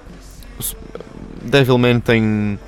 s- 0.59 0.74
Devil 1.42 1.76
Man 1.76 2.00
tem, 2.00 2.59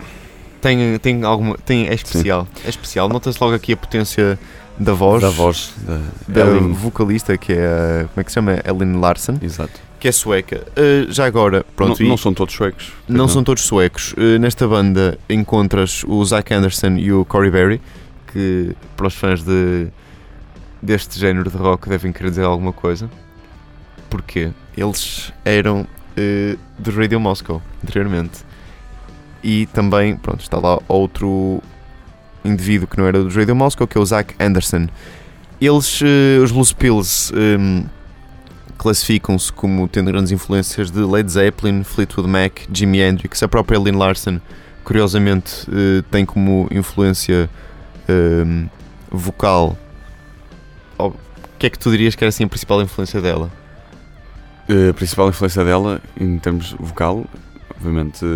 tem, 0.61 0.99
tem 0.99 1.25
alguma. 1.25 1.57
Tem, 1.57 1.89
é 1.89 1.95
especial. 1.95 2.47
É 2.63 2.69
especial. 2.69 3.09
Nota-se 3.09 3.39
logo 3.41 3.55
aqui 3.55 3.73
a 3.73 3.77
potência 3.79 4.39
da 4.79 4.93
voz. 4.95 5.23
da 5.23 5.31
voz 5.31 5.73
da, 5.87 6.01
Da 6.29 6.41
Ellen. 6.51 6.73
vocalista 6.73 7.37
que 7.39 7.53
é 7.53 8.07
como 8.09 8.21
é 8.21 8.25
que 8.25 8.31
se 8.31 8.35
chama? 8.35 8.59
Ellen 8.65 8.99
Larson, 9.01 9.39
Exato. 9.41 9.79
que 10.01 10.09
é 10.09 10.13
sueca. 10.13 10.63
Uh, 10.77 11.11
já 11.13 11.27
agora, 11.27 11.65
pronto, 11.77 12.03
não, 12.03 12.11
não 12.11 12.17
são 12.17 12.33
todos 12.35 12.55
suecos. 12.55 12.93
não 13.09 13.29
são 13.29 13.45
todos 13.45 13.63
suecos. 13.63 14.13
Uh, 14.15 14.39
nesta 14.41 14.67
banda 14.67 15.19
encontras 15.29 16.03
o 16.07 16.25
Zac 16.25 16.53
Anderson 16.53 16.97
e 16.97 17.13
o 17.13 17.25
Corey 17.25 17.51
Berry, 17.51 17.81
que 18.33 18.75
para 18.97 19.07
os 19.07 19.15
fãs 19.15 19.43
de, 19.43 19.89
deste 20.81 21.19
género 21.21 21.51
de 21.51 21.57
rock 21.57 21.89
devem 21.89 22.13
querer 22.13 22.31
dizer 22.31 22.45
alguma 22.45 22.73
coisa. 22.73 23.09
Porquê? 24.11 24.51
Eles 24.77 25.33
eram 25.45 25.83
uh, 25.83 26.59
do 26.79 26.91
Radio 26.91 27.21
Moscow 27.21 27.63
anteriormente. 27.85 28.41
E 29.45 29.67
também, 29.67 30.17
pronto, 30.17 30.41
está 30.41 30.59
lá 30.59 30.79
outro 30.87 31.61
indivíduo 32.45 32.87
que 32.87 32.99
não 32.99 33.07
era 33.07 33.23
do 33.23 33.29
Radio 33.29 33.55
Moscow, 33.55 33.87
que 33.87 33.97
é 33.97 34.01
o 34.01 34.05
Zac 34.05 34.35
Anderson. 34.39 34.89
Eles, 35.61 36.01
uh, 36.01 36.43
os 36.43 36.51
Blues 36.51 36.73
Pills, 36.73 37.33
um, 37.35 37.85
classificam-se 38.83 39.53
como 39.53 39.87
tendo 39.87 40.11
grandes 40.11 40.33
influências 40.33 40.91
de 40.91 40.99
Led 40.99 41.31
Zeppelin, 41.31 41.85
Fleetwood 41.85 42.29
Mac, 42.29 42.63
Jimi 42.73 43.01
Hendrix. 43.01 43.41
A 43.41 43.47
própria 43.47 43.79
Lynn 43.79 43.97
Larson, 43.97 44.41
curiosamente, 44.83 45.69
eh, 45.71 46.03
tem 46.11 46.27
como 46.27 46.67
influência 46.69 47.49
ehm, 48.09 48.67
vocal. 49.09 49.79
O 50.99 51.13
que 51.61 51.67
é 51.67 51.71
que 51.71 51.79
tu 51.79 51.93
dirias 51.93 52.17
que 52.17 52.25
era 52.25 52.29
assim 52.29 52.43
a 52.43 52.49
principal 52.49 52.83
influência 52.83 53.21
dela? 53.21 53.53
Eh, 54.69 54.89
a 54.89 54.95
principal 54.95 55.29
influência 55.29 55.65
dela, 55.65 56.01
em 56.21 56.37
termos 56.41 56.73
vocal, 56.73 57.25
obviamente. 57.71 58.27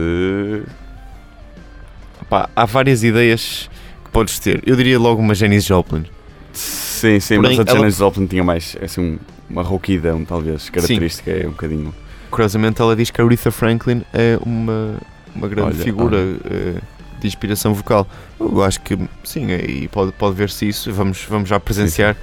há 2.55 2.65
várias 2.67 3.03
ideias 3.03 3.69
podes 4.17 4.39
ter. 4.39 4.63
Eu 4.67 4.77
diria 4.77 4.99
logo 4.99 5.21
uma 5.21 5.35
Janis 5.35 5.65
Joplin. 5.65 6.05
sim, 6.53 7.21
sim, 7.21 7.37
Porém, 7.37 7.57
mas 7.57 7.67
a 7.67 7.71
ela- 7.71 7.81
Janis 7.81 7.97
Joplin 7.99 8.27
tinha 8.27 8.43
mais 8.43 8.77
assim, 8.83 9.01
um- 9.01 9.19
uma 9.51 9.63
rouquidão, 9.63 10.25
talvez, 10.25 10.69
característica, 10.71 11.31
é 11.31 11.47
um 11.47 11.51
bocadinho. 11.51 11.95
Curiosamente, 12.31 12.81
ela 12.83 12.97
diz 12.97 13.11
que 13.11 13.21
a 13.21 13.25
Aretha 13.25 13.51
Franklin 13.51 14.03
é 14.13 14.39
uma, 14.45 14.97
uma 15.35 15.47
grande 15.49 15.75
Olha, 15.77 15.85
figura 15.85 16.17
eh, 16.51 16.81
de 17.21 17.27
inspiração 17.27 17.73
vocal. 17.73 18.07
Eu 18.41 18.63
acho 18.63 18.81
que 18.81 18.99
sim, 19.23 19.47
e 19.51 19.87
pode, 19.89 20.13
pode 20.13 20.35
ver-se 20.35 20.67
isso. 20.69 20.93
Vamos, 20.93 21.25
vamos 21.29 21.49
já 21.49 21.61
presenciar. 21.61 22.17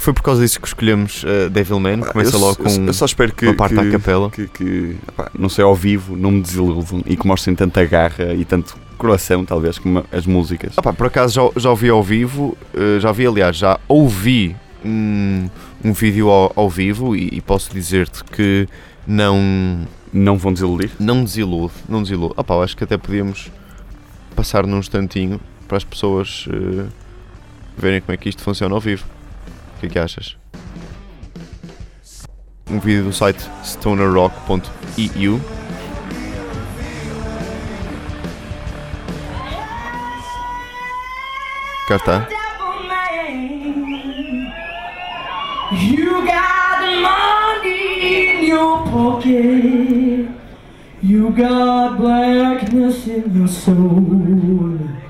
Foi 0.00 0.14
por 0.14 0.22
causa 0.22 0.40
disso 0.40 0.58
que 0.58 0.66
escolhemos 0.66 1.22
eh, 1.26 1.50
Devilman. 1.50 2.00
Começa 2.00 2.34
eu, 2.34 2.40
logo 2.40 2.56
com 2.56 2.70
eu 2.70 2.92
só 2.94 3.04
espero 3.04 3.34
que, 3.34 3.44
uma 3.44 3.54
parte 3.54 3.74
que, 3.74 3.80
à 3.80 3.90
capela. 3.90 4.30
que, 4.30 4.48
que, 4.48 4.96
não 5.38 5.50
sei, 5.50 5.62
ao 5.62 5.74
vivo, 5.74 6.16
não 6.16 6.30
me 6.30 6.40
desiludam 6.40 7.02
e 7.04 7.14
que 7.18 7.26
mostrem 7.26 7.54
tanta 7.54 7.84
garra 7.84 8.32
e 8.32 8.42
tanto 8.46 8.78
coração, 8.96 9.44
talvez, 9.44 9.78
como 9.78 10.02
as 10.10 10.24
músicas. 10.24 10.72
Ah 10.78 10.82
pá, 10.82 10.94
por 10.94 11.06
acaso 11.06 11.34
já, 11.34 11.60
já 11.60 11.68
ouvi 11.70 11.90
ao 11.90 12.02
vivo, 12.02 12.56
eh, 12.72 12.98
já 12.98 13.12
vi, 13.12 13.26
aliás, 13.26 13.56
já 13.56 13.78
ouvi 13.86 14.56
um, 14.82 15.50
um 15.84 15.92
vídeo 15.92 16.30
ao, 16.30 16.50
ao 16.56 16.70
vivo 16.70 17.14
e, 17.14 17.28
e 17.32 17.40
posso 17.42 17.70
dizer-te 17.70 18.24
que 18.24 18.66
não, 19.06 19.86
Não 20.10 20.38
vão 20.38 20.50
desiludir? 20.50 20.92
não 20.98 21.22
desilude, 21.22 21.74
não 21.86 22.02
desilude. 22.02 22.32
Ah 22.38 22.42
pá, 22.42 22.54
acho 22.64 22.74
que 22.74 22.84
até 22.84 22.96
podíamos 22.96 23.50
passar 24.34 24.66
num 24.66 24.78
instantinho 24.78 25.38
para 25.68 25.76
as 25.76 25.84
pessoas 25.84 26.48
eh, 26.50 26.86
verem 27.76 28.00
como 28.00 28.14
é 28.14 28.16
que 28.16 28.30
isto 28.30 28.42
funciona 28.42 28.74
ao 28.74 28.80
vivo. 28.80 29.04
O 29.80 29.82
que 29.82 29.86
é 29.86 29.88
que 29.88 29.98
achas? 29.98 30.36
Um 32.70 32.78
vídeo 32.78 33.04
do 33.04 33.14
site 33.14 33.42
stonerrock.eu 33.64 35.40
Cá 41.88 41.96
está. 41.96 42.28
You 45.72 46.26
got 46.26 46.82
money 47.00 48.42
in 48.42 48.48
your 48.50 48.82
pocket. 48.84 50.28
You 51.02 51.30
got 51.30 51.96
blackness 51.96 53.06
in 53.06 53.34
your 53.34 53.48
soul. 53.48 55.09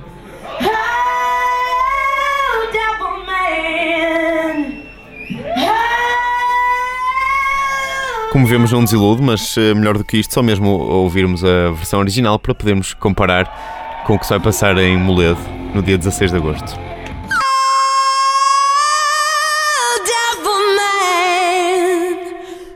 Como 8.31 8.47
vemos, 8.47 8.71
não 8.71 8.85
desilude, 8.85 9.21
mas 9.21 9.57
eh, 9.57 9.75
melhor 9.75 9.99
do 9.99 10.05
que 10.05 10.17
isto, 10.17 10.33
só 10.33 10.41
mesmo 10.41 10.69
ouvirmos 10.69 11.45
a 11.45 11.73
versão 11.73 11.99
original 11.99 12.39
para 12.39 12.55
podermos 12.55 12.95
comparar 12.95 14.03
com 14.07 14.15
o 14.15 14.19
que 14.19 14.25
se 14.25 14.31
vai 14.31 14.39
passar 14.39 14.79
em 14.79 14.97
Moledo 14.97 15.41
no 15.75 15.83
dia 15.83 15.99
16 15.99 16.31
de 16.31 16.37
agosto. 16.37 16.79
Oh. 16.79 16.87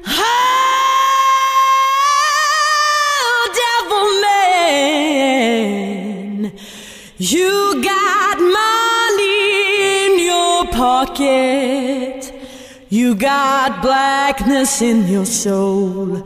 Oh. 0.06 0.44
You 7.16 7.80
got 7.80 8.40
money 8.40 10.06
in 10.06 10.26
your 10.26 10.66
pocket. 10.66 12.23
You 12.88 13.14
got 13.14 13.82
blackness 13.82 14.82
in 14.82 15.08
your 15.08 15.24
soul. 15.24 16.22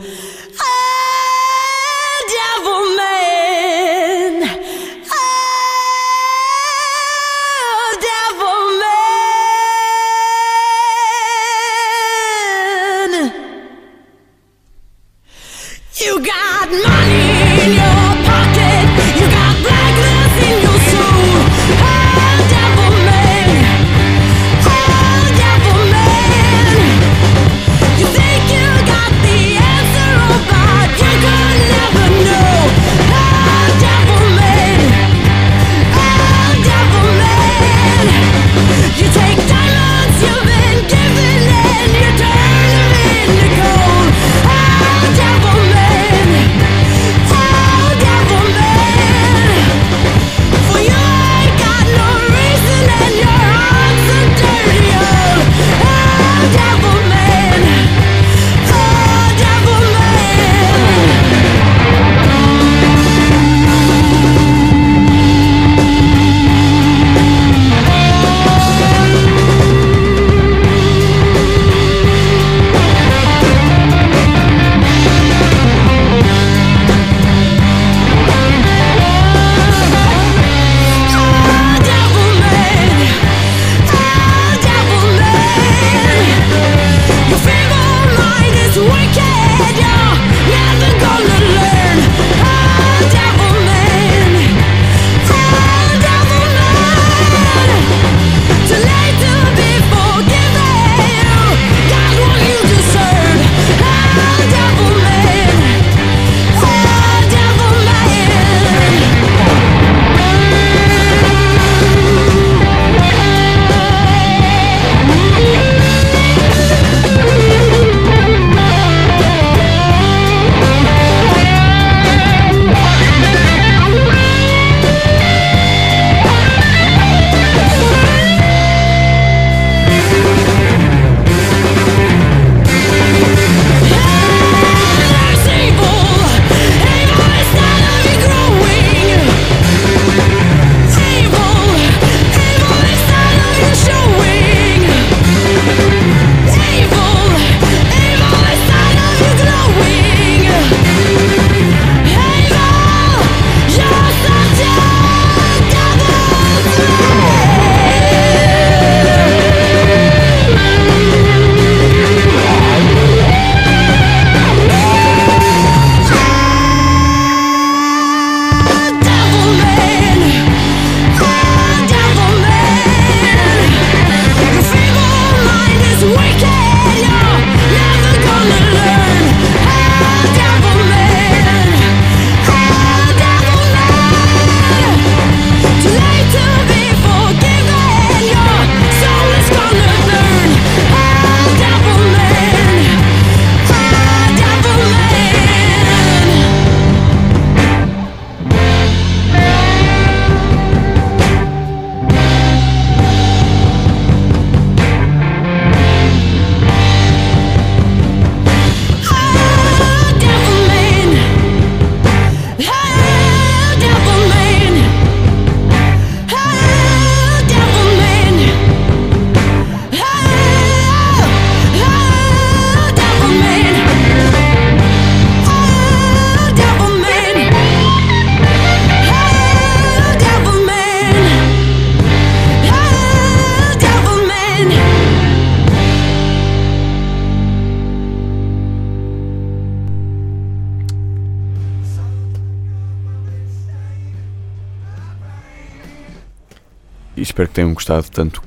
Gostado 247.88 248.10
tanto 248.10 248.42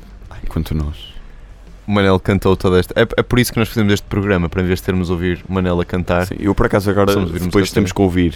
quanto 0.48 0.76
nós. 0.76 1.12
O 1.88 1.92
Manel 1.92 2.20
cantou 2.20 2.56
toda 2.56 2.80
esta. 2.80 2.94
É, 3.00 3.08
é 3.18 3.24
por 3.24 3.40
isso 3.40 3.52
que 3.52 3.60
nós 3.60 3.68
fazemos 3.68 3.92
este 3.94 4.06
programa, 4.06 4.48
para 4.48 4.62
em 4.62 4.66
vez 4.66 4.80
de 4.80 4.86
termos 4.86 5.10
ouvir 5.10 5.44
o 5.50 5.54
Manel 5.54 5.80
a 5.82 5.86
cantar. 5.86 6.28
Sim, 6.28 6.36
eu 6.40 6.54
por 6.54 6.66
acaso 6.68 6.90
agora, 6.90 7.16
depois 7.26 7.72
temos 7.72 7.92
que 7.92 8.02
ouvir 8.02 8.36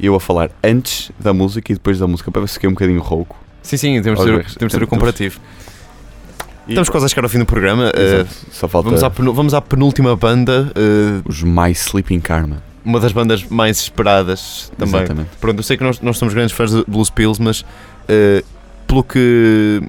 eu 0.00 0.14
a 0.14 0.20
falar 0.20 0.50
antes 0.64 1.10
da 1.18 1.32
música 1.32 1.72
e 1.72 1.74
depois 1.74 1.98
da 1.98 2.06
música, 2.06 2.30
para 2.30 2.40
ver 2.42 2.48
se 2.48 2.54
fiquei 2.54 2.68
um 2.68 2.72
bocadinho 2.72 3.00
rouco. 3.00 3.36
Sim, 3.62 3.76
sim, 3.76 4.02
temos 4.02 4.20
de 4.20 4.26
ter, 4.26 4.54
temos 4.56 4.72
ter 4.72 4.82
o 4.82 4.86
comparativo. 4.86 5.38
E- 6.66 6.70
Estamos 6.72 6.88
quase 6.88 7.06
a 7.06 7.08
chegar 7.08 7.22
ao 7.24 7.28
fim 7.28 7.38
do 7.38 7.46
programa. 7.46 7.92
Exato, 7.96 8.30
Só 8.50 8.66
falta 8.66 8.88
vamos, 8.88 9.04
à 9.04 9.08
vamos 9.08 9.54
à 9.54 9.60
penúltima 9.60 10.16
banda, 10.16 10.72
eh, 10.74 11.22
os 11.24 11.42
My 11.42 11.70
Sleeping 11.70 12.20
Karma. 12.20 12.62
uma 12.84 12.98
das 12.98 13.12
bandas 13.12 13.44
mais 13.44 13.78
esperadas 13.80 14.72
também. 14.76 14.96
Exatamente. 15.02 15.30
Pronto, 15.40 15.58
eu 15.58 15.62
sei 15.62 15.76
que 15.76 15.84
nós, 15.84 16.00
nós 16.00 16.18
somos 16.18 16.34
grandes 16.34 16.54
fãs 16.56 16.72
de 16.72 16.84
Blues 16.88 17.08
Pills, 17.10 17.40
mas 17.40 17.64
eh, 18.08 18.42
pelo 18.86 19.02
que 19.04 19.80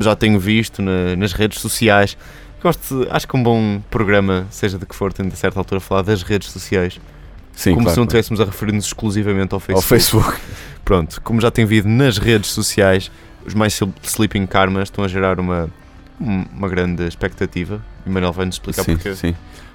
já 0.00 0.14
tenho 0.16 0.38
visto 0.38 0.82
na- 0.82 1.14
nas 1.16 1.32
redes 1.32 1.60
sociais, 1.60 2.16
gosto 2.62 3.06
acho 3.10 3.26
que 3.28 3.36
um 3.36 3.42
bom 3.42 3.80
programa, 3.90 4.46
seja 4.50 4.78
de 4.78 4.84
que 4.86 4.94
for, 4.94 5.12
tem 5.12 5.28
de 5.28 5.36
certa 5.36 5.58
altura 5.60 5.80
falar 5.80 6.02
das 6.02 6.22
redes 6.22 6.50
sociais. 6.50 7.00
Sim, 7.52 7.70
como 7.74 7.84
claro, 7.84 7.94
se 7.94 8.00
não 8.00 8.06
claro. 8.06 8.18
estivéssemos 8.18 8.40
a 8.40 8.44
referir-nos 8.44 8.86
exclusivamente 8.86 9.52
ao 9.52 9.56
Ao 9.56 9.60
Facebook. 9.60 10.30
Facebook. 10.30 10.38
Pronto, 10.84 11.20
como 11.22 11.40
já 11.40 11.50
tem 11.50 11.64
vindo 11.66 11.88
nas 11.88 12.16
redes 12.18 12.50
sociais, 12.50 13.10
os 13.44 13.54
mais 13.54 13.78
Sleeping 14.02 14.46
Karmas 14.46 14.84
estão 14.84 15.04
a 15.04 15.08
gerar 15.08 15.38
uma, 15.40 15.68
um- 16.20 16.44
uma 16.56 16.68
grande 16.68 17.06
expectativa. 17.06 17.80
E 18.06 18.10
Manuel 18.10 18.32
vai-nos 18.32 18.54
explicar 18.54 18.82
sim, 18.84 18.94
porquê. 18.94 19.14
sim. 19.14 19.34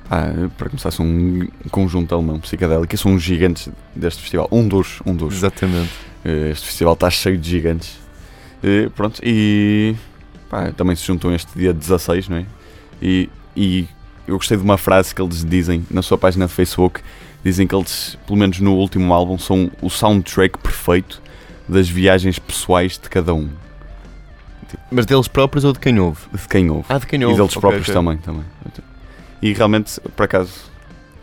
Ah, 0.10 0.32
para 0.58 0.70
começar, 0.70 0.92
são 0.92 1.06
um 1.06 1.48
conjunto 1.72 2.14
alemão 2.14 2.40
psicadélico 2.40 2.94
e 2.94 2.98
são 2.98 3.12
uns 3.14 3.22
gigantes 3.24 3.70
deste 3.96 4.22
festival. 4.22 4.48
Um 4.52 4.68
dos, 4.68 5.00
um 5.06 5.16
dos. 5.16 5.36
Exatamente. 5.36 5.92
Eh, 6.24 6.50
Este 6.52 6.66
festival 6.68 6.94
está 6.94 7.10
cheio 7.10 7.38
de 7.38 7.50
gigantes. 7.50 7.98
Eh, 8.68 8.90
pronto, 8.96 9.22
e 9.24 9.96
pá, 10.50 10.72
também 10.72 10.96
se 10.96 11.06
juntam 11.06 11.34
este 11.36 11.52
dia 11.56 11.72
16, 11.72 12.28
não 12.30 12.38
é? 12.38 12.46
E, 13.00 13.30
e 13.56 13.88
eu 14.28 14.38
gostei 14.38 14.58
de 14.58 14.64
uma 14.64 14.76
frase 14.78 15.14
que 15.14 15.22
eles 15.22 15.46
dizem 15.46 15.86
na 15.92 16.02
sua 16.02 16.18
página 16.18 16.48
de 16.48 16.54
Facebook. 16.54 17.02
Dizem 17.44 17.68
que 17.68 17.76
eles, 17.76 18.18
pelo 18.26 18.40
menos 18.40 18.60
no 18.60 18.74
último 18.74 19.14
álbum, 19.14 19.38
são 19.38 19.70
o 19.84 19.88
soundtrack 19.88 20.58
perfeito 20.58 21.22
das 21.70 21.88
viagens 21.88 22.40
pessoais 22.40 22.94
de 22.98 23.08
cada 23.08 23.36
um. 23.36 23.50
Mas 24.92 25.06
deles 25.06 25.28
próprios 25.28 25.64
ou 25.64 25.72
de 25.72 25.80
quem 25.80 26.00
ouve? 26.00 26.22
De 26.34 26.48
quem 26.48 26.70
ouve. 26.72 26.86
Ah, 26.90 26.98
de 26.98 27.06
quem 27.06 27.22
e 27.22 27.26
ouve. 27.26 27.38
deles 27.38 27.54
próprios 27.56 27.84
ok. 27.88 27.94
também, 27.94 28.18
também. 28.18 28.44
E 29.44 29.54
realmente, 29.54 30.02
por 30.16 30.24
acaso, 30.24 30.54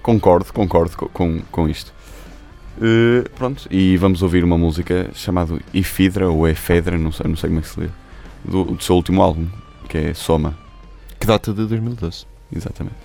concordo, 0.00 0.52
concordo 0.52 0.96
co- 0.96 1.08
com, 1.08 1.40
com 1.50 1.68
isto. 1.68 1.92
Eh, 2.80 3.28
pronto, 3.36 3.66
e 3.70 3.96
vamos 3.96 4.22
ouvir 4.22 4.42
uma 4.44 4.56
música 4.56 5.10
chamada 5.14 5.58
Ifidra 5.74 6.30
ou 6.30 6.48
Efedra, 6.48 6.96
não 6.98 7.12
sei, 7.12 7.28
não 7.28 7.36
sei 7.36 7.48
como 7.50 7.60
é 7.60 7.62
que 7.62 7.68
se 7.68 7.80
lê, 7.80 7.88
do, 8.44 8.64
do 8.64 8.82
seu 8.82 8.96
último 8.96 9.22
álbum, 9.22 9.46
que 9.88 9.98
é 9.98 10.14
Soma, 10.14 10.56
Que 11.20 11.26
data 11.26 11.52
de 11.52 11.66
2012. 11.66 12.26
exatamente. 12.54 12.96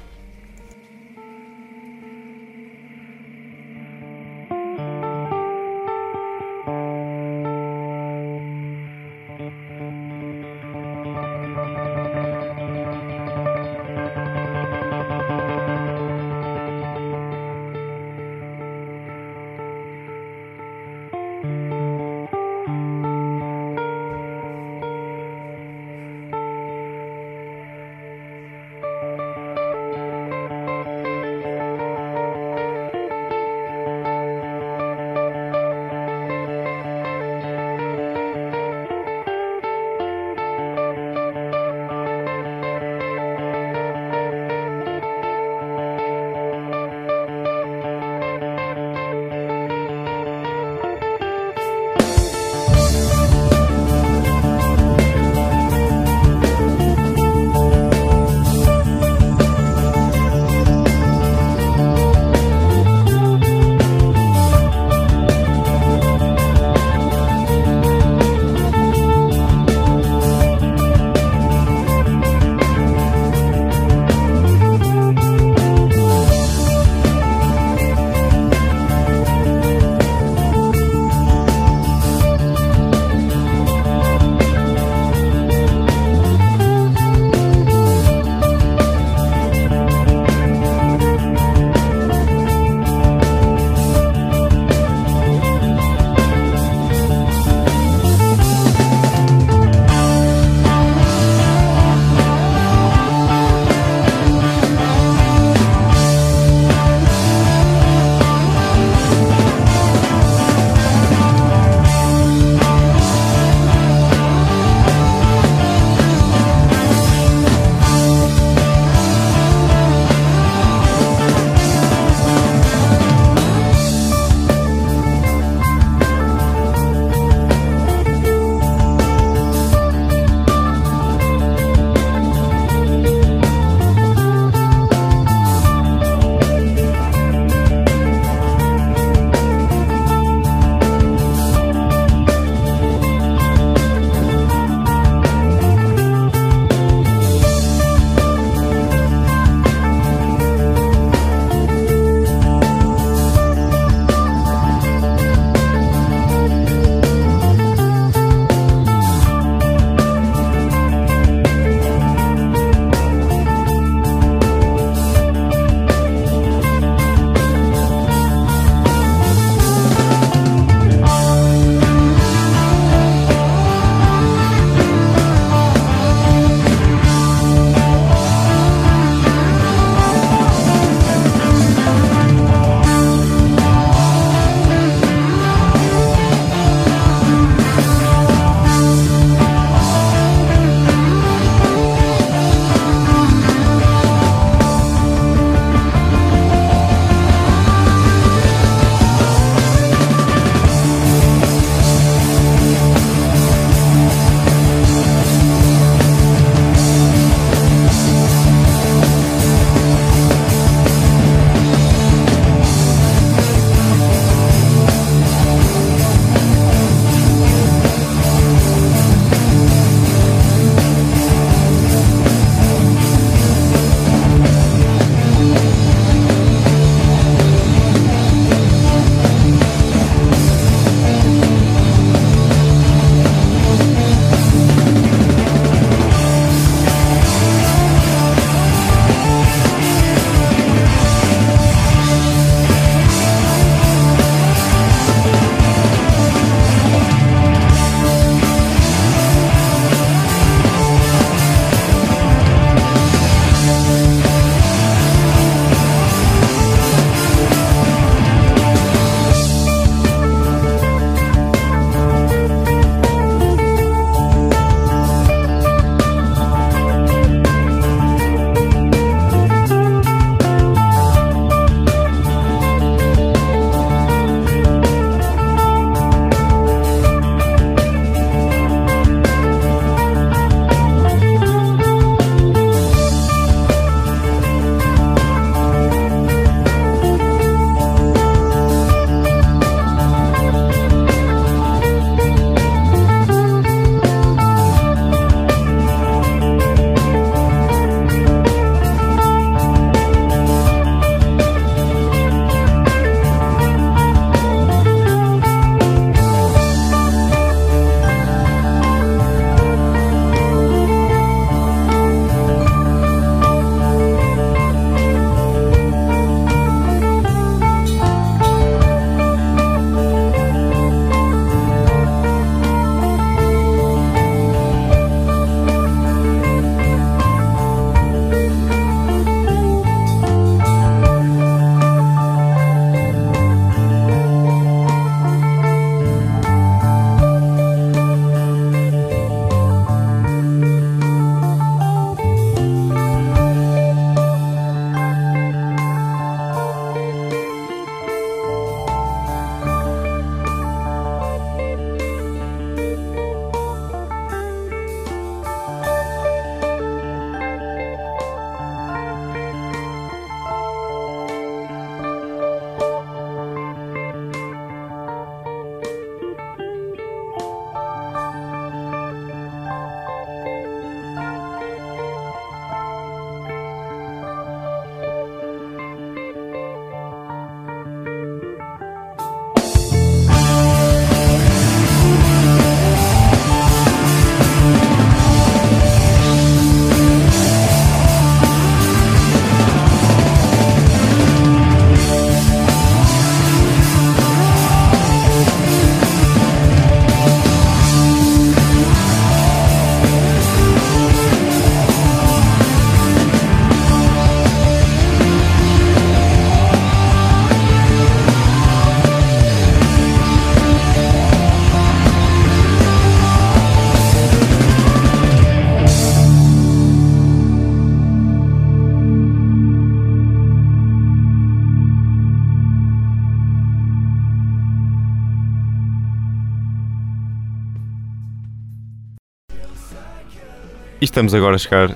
E 431.01 431.05
estamos 431.05 431.33
agora 431.33 431.55
a 431.55 431.59
chegar, 431.59 431.95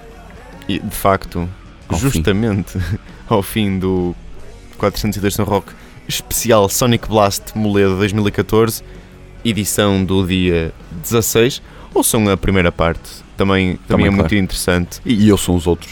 de 0.67 0.79
facto, 0.91 1.47
Ao 1.89 1.97
justamente 1.97 2.77
ao 3.27 3.41
fim 3.41 3.79
do 3.79 4.15
402 4.77 5.33
São 5.33 5.45
Rock 5.45 5.71
especial 6.07 6.67
Sonic 6.69 7.07
Blast 7.07 7.55
Moledo 7.55 7.95
2014, 7.97 8.83
edição 9.45 10.03
do 10.03 10.25
dia 10.25 10.73
16. 11.03 11.61
Ouçam 11.93 12.29
a 12.29 12.37
primeira 12.37 12.71
parte, 12.71 13.01
também, 13.37 13.75
também, 13.75 13.77
Também, 13.87 14.05
é 14.05 14.09
claro. 14.09 14.15
muito 14.17 14.35
interessante. 14.35 14.99
E, 15.05 15.25
e 15.25 15.29
eu 15.29 15.37
sou 15.37 15.55
os 15.55 15.67
outros. 15.67 15.91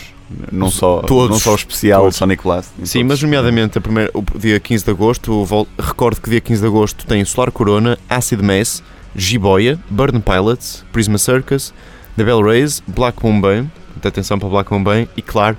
Não 0.51 0.67
Os- 0.67 0.75
só, 0.75 1.01
todos. 1.01 1.29
não 1.31 1.39
só 1.39 1.53
o 1.53 1.55
especial 1.55 2.01
Todos. 2.03 2.17
Sonic 2.17 2.43
Blast. 2.43 2.69
Sim, 2.83 2.99
todos. 2.99 3.07
mas 3.07 3.23
nomeadamente 3.23 3.77
a 3.77 3.81
primeira, 3.81 4.11
o 4.13 4.23
dia 4.37 4.59
15 4.59 4.85
de 4.85 4.91
agosto, 4.91 5.43
vol- 5.45 5.67
recordo 5.77 6.21
que 6.21 6.29
dia 6.29 6.39
15 6.41 6.61
de 6.61 6.67
agosto 6.67 7.05
tem 7.07 7.25
Solar 7.25 7.51
Corona, 7.51 7.97
Acid 8.07 8.41
Mass, 8.41 8.83
Jiboia, 9.15 9.79
Burn 9.89 10.19
Pilots, 10.21 10.85
Prisma 10.91 11.17
Circus, 11.17 11.73
The 12.17 12.23
Bell 12.23 12.41
Rays, 12.43 12.81
Black 12.87 13.23
Mumbai, 13.23 13.61
muita 13.91 14.07
atenção 14.09 14.37
para 14.37 14.49
Black 14.49 14.71
Mumbai 14.71 15.07
e 15.15 15.21
claro, 15.21 15.57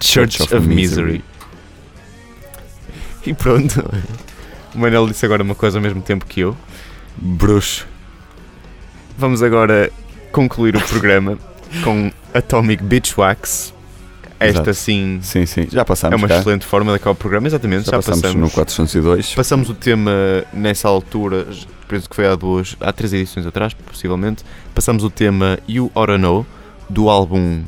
Church, 0.00 0.42
of, 0.42 0.60
Misery. 0.60 1.24
E 3.24 3.32
pronto, 3.32 3.84
o 4.74 4.78
Manel 4.78 5.06
disse 5.06 5.24
agora 5.24 5.42
uma 5.42 5.54
coisa 5.54 5.78
ao 5.78 5.82
mesmo 5.82 6.02
tempo 6.02 6.26
que 6.26 6.40
eu. 6.40 6.56
Bruxo. 7.16 7.86
Vamos 9.16 9.42
agora 9.42 9.90
concluir 10.32 10.76
o 10.76 10.80
programa 10.80 11.38
com 11.84 12.10
Atomic 12.34 12.82
Beach 12.82 13.14
Wax. 13.18 13.72
Esta 14.40 14.60
Exato. 14.62 14.74
sim 14.74 15.20
Sim, 15.22 15.46
sim. 15.46 15.68
Já 15.70 15.82
é 15.82 15.84
passámos 15.84 16.18
uma 16.20 16.26
cá. 16.26 16.38
excelente 16.38 16.66
forma 16.66 16.90
de 16.90 16.96
acabar 16.96 17.12
o 17.12 17.14
programa, 17.14 17.46
exatamente, 17.46 17.84
Já, 17.84 17.92
já, 17.92 17.96
passamos, 17.98 18.22
passamos 18.22 18.40
no 18.42 18.50
402. 18.50 19.34
Passamos 19.34 19.70
o 19.70 19.74
tema 19.74 20.10
nessa 20.52 20.88
altura, 20.88 21.46
penso 21.92 22.08
que 22.08 22.16
foi 22.16 22.26
há 22.26 22.34
duas, 22.34 22.74
há 22.80 22.90
três 22.90 23.12
edições 23.12 23.44
atrás, 23.46 23.74
possivelmente. 23.74 24.42
Passamos 24.74 25.04
o 25.04 25.10
tema 25.10 25.58
You 25.68 25.90
Oughta 25.94 26.16
Know, 26.16 26.46
do 26.88 27.10
álbum 27.10 27.62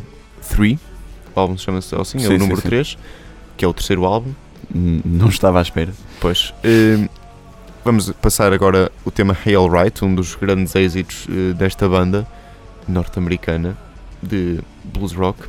3. 0.49 0.79
O 1.37 1.41
álbum 1.41 1.59
chama-se 1.59 1.95
assim, 1.95 2.17
é 2.17 2.21
Sim, 2.23 2.27
o 2.29 2.31
sim, 2.31 2.39
número 2.39 2.61
sim. 2.63 2.69
3, 2.69 2.97
que 3.55 3.65
é 3.67 3.69
o 3.69 3.75
terceiro 3.75 4.07
álbum. 4.07 4.33
Não 4.73 5.29
estava 5.29 5.59
à 5.59 5.63
espera. 5.63 5.93
Pois. 6.21 6.55
eh, 6.65 7.07
vamos 7.85 8.11
passar 8.13 8.51
agora 8.55 8.91
o 9.05 9.11
tema 9.11 9.37
Hail 9.45 9.69
Right, 9.69 10.03
um 10.03 10.15
dos 10.15 10.35
grandes 10.35 10.75
êxitos 10.75 11.27
eh, 11.29 11.53
desta 11.53 11.87
banda 11.87 12.27
norte-americana 12.89 13.77
de 14.23 14.59
blues 14.85 15.13
rock. 15.13 15.41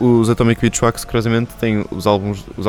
Os 0.00 0.30
Atomic 0.30 0.60
Beach 0.60 0.84
Wax, 0.84 1.04
curiosamente, 1.04 1.50
têm 1.58 1.84
os 1.90 2.06
álbuns, 2.06 2.44
os, 2.56 2.66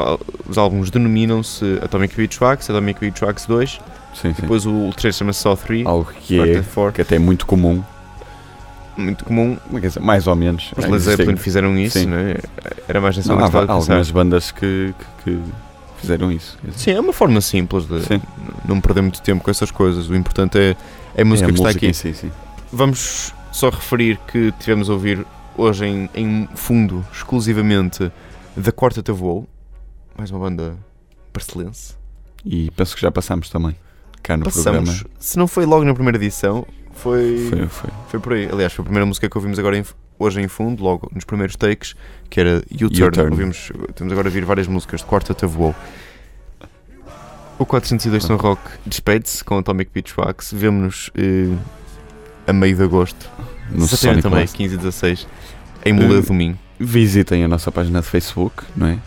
os 0.48 0.58
álbuns 0.58 0.90
denominam-se 0.90 1.80
Atomic 1.84 2.16
Beach 2.16 2.44
Wax, 2.44 2.70
Atomic 2.70 3.00
Beach 3.00 3.24
Wax 3.24 3.46
2, 3.46 3.70
Sim, 4.16 4.34
sim. 4.34 4.42
depois 4.42 4.66
o 4.66 4.90
3 4.96 5.16
chama-se 5.16 5.40
só 5.42 5.56
3, 5.56 5.86
Algo 5.86 6.12
que 6.22 6.40
é, 6.40 6.62
4, 6.62 6.94
que 6.94 7.02
até 7.02 7.16
é 7.18 7.20
muito 7.20 7.46
comum. 7.46 7.84
muito 8.98 9.24
comum. 9.24 9.58
Dizer, 9.80 10.00
mais 10.00 10.26
ou 10.28 10.36
menos. 10.36 10.72
Os 10.76 10.84
É, 10.84 10.88
Led 10.88 11.04
Zeppelin 11.04 11.36
fizeram 11.38 11.78
isso, 11.78 12.00
Sim. 12.00 12.08
né? 12.08 12.36
era 12.88 13.00
mais 13.00 13.16
nessa 13.16 13.34
Não, 13.36 13.40
há 13.44 13.46
pensar. 13.50 13.72
algumas 13.72 14.10
bandas 14.12 14.52
que, 14.52 14.94
que, 15.24 15.32
que 15.32 15.40
fizeram 16.02 16.32
isso. 16.32 16.58
Sim, 16.76 16.92
é 16.92 17.00
uma 17.00 17.14
forma 17.14 17.40
simples 17.42 17.86
de 17.88 18.02
Sim. 18.06 18.22
não 18.68 18.82
perder 18.82 19.02
muito 19.02 19.22
tempo 19.22 19.44
com 19.44 19.52
essas 19.52 19.70
coisas. 19.70 20.10
O 20.10 20.16
importante 20.16 20.58
é, 20.58 20.72
é 20.72 20.76
a 21.18 21.22
é 21.22 21.24
música 21.24 21.48
a 21.48 21.52
que 21.54 21.60
está 21.60 21.68
música 21.68 21.78
aqui. 21.78 21.88
em 21.88 21.94
si, 21.94 22.14
sim. 22.14 22.32
Vamos 22.74 23.34
só 23.52 23.70
referir 23.70 24.20
que 24.28 24.52
tivemos 24.60 24.90
a 24.90 24.94
ouvir 24.94 25.26
hoje 25.60 25.86
em, 25.86 26.10
em 26.14 26.50
fundo, 26.56 27.06
exclusivamente, 27.14 28.12
da 28.56 28.72
Quartet 28.72 29.10
of 29.12 29.22
Woe, 29.22 29.46
mais 30.18 30.32
uma 30.32 30.40
banda 30.40 30.78
barcelense. 31.34 31.96
E 32.46 32.72
penso 32.72 32.96
que 32.96 33.02
já 33.02 33.12
passámos 33.12 33.50
também. 33.50 33.76
Cá 34.24 34.36
no 34.38 34.44
Passamos, 34.46 34.90
programa. 34.90 35.10
se 35.20 35.38
não 35.38 35.48
foi 35.48 35.66
logo 35.66 35.84
na 35.86 35.94
primeira 35.94 36.18
edição, 36.18 36.66
foi, 36.94 37.48
foi. 37.50 37.68
Foi, 37.68 37.90
foi. 38.10 38.20
por 38.20 38.34
aí. 38.34 38.50
Aliás, 38.52 38.74
foi 38.74 38.84
a 38.84 38.86
primeira 38.86 39.06
música 39.06 39.30
que 39.30 39.38
ouvimos 39.38 39.58
agora 39.60 39.78
em- 39.78 39.86
hoje 40.18 40.42
em 40.42 40.48
fundo, 40.48 40.84
logo 40.84 41.10
nos 41.14 41.24
primeiros 41.24 41.56
takes, 41.56 41.96
que 42.30 42.40
era 42.40 42.62
U-Turn. 42.82 43.32
Ouvimos, 43.32 43.72
temos 43.96 44.12
agora 44.12 44.28
a 44.28 44.30
ouvir 44.30 44.44
várias 44.46 44.68
músicas 44.68 45.00
de 45.02 45.06
Quartet 45.08 45.46
of 45.46 45.58
Woe. 45.58 45.74
O 47.58 47.66
402 47.66 48.24
São 48.24 48.38
Rock 48.38 48.62
despede-se 48.86 49.44
com 49.44 49.58
Atomic 49.58 49.92
Beach 49.94 50.14
Wax. 50.18 50.52
Vemo-nos 50.54 51.10
eh, 51.16 51.54
a 52.48 52.54
meio 52.54 52.76
de 52.76 52.84
agosto. 52.84 53.30
No 53.72 53.86
Sonic 53.88 54.22
também, 54.24 54.40
Blast. 54.40 54.56
15 54.56 54.74
e 54.74 54.78
16, 54.78 55.28
em 55.86 55.94
Moledo 55.94 56.20
Eh, 56.20 56.22
Domingo. 56.22 56.58
Visitem 56.80 57.44
a 57.44 57.48
nossa 57.48 57.72
página 57.72 58.02
de 58.02 58.08
Facebook, 58.08 58.64
não 58.76 58.88
é? 58.88 58.98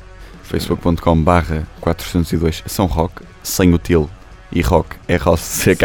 facebook.com 0.45 1.23
barra 1.23 1.67
402 1.81 2.63
São 2.67 2.87
Rock, 2.87 3.23
sem 3.43 3.73
o 3.73 3.79
til 3.79 4.11
e 4.55 4.61
rock 4.61 4.97
é 5.09 5.17
ROCK. 5.17 5.79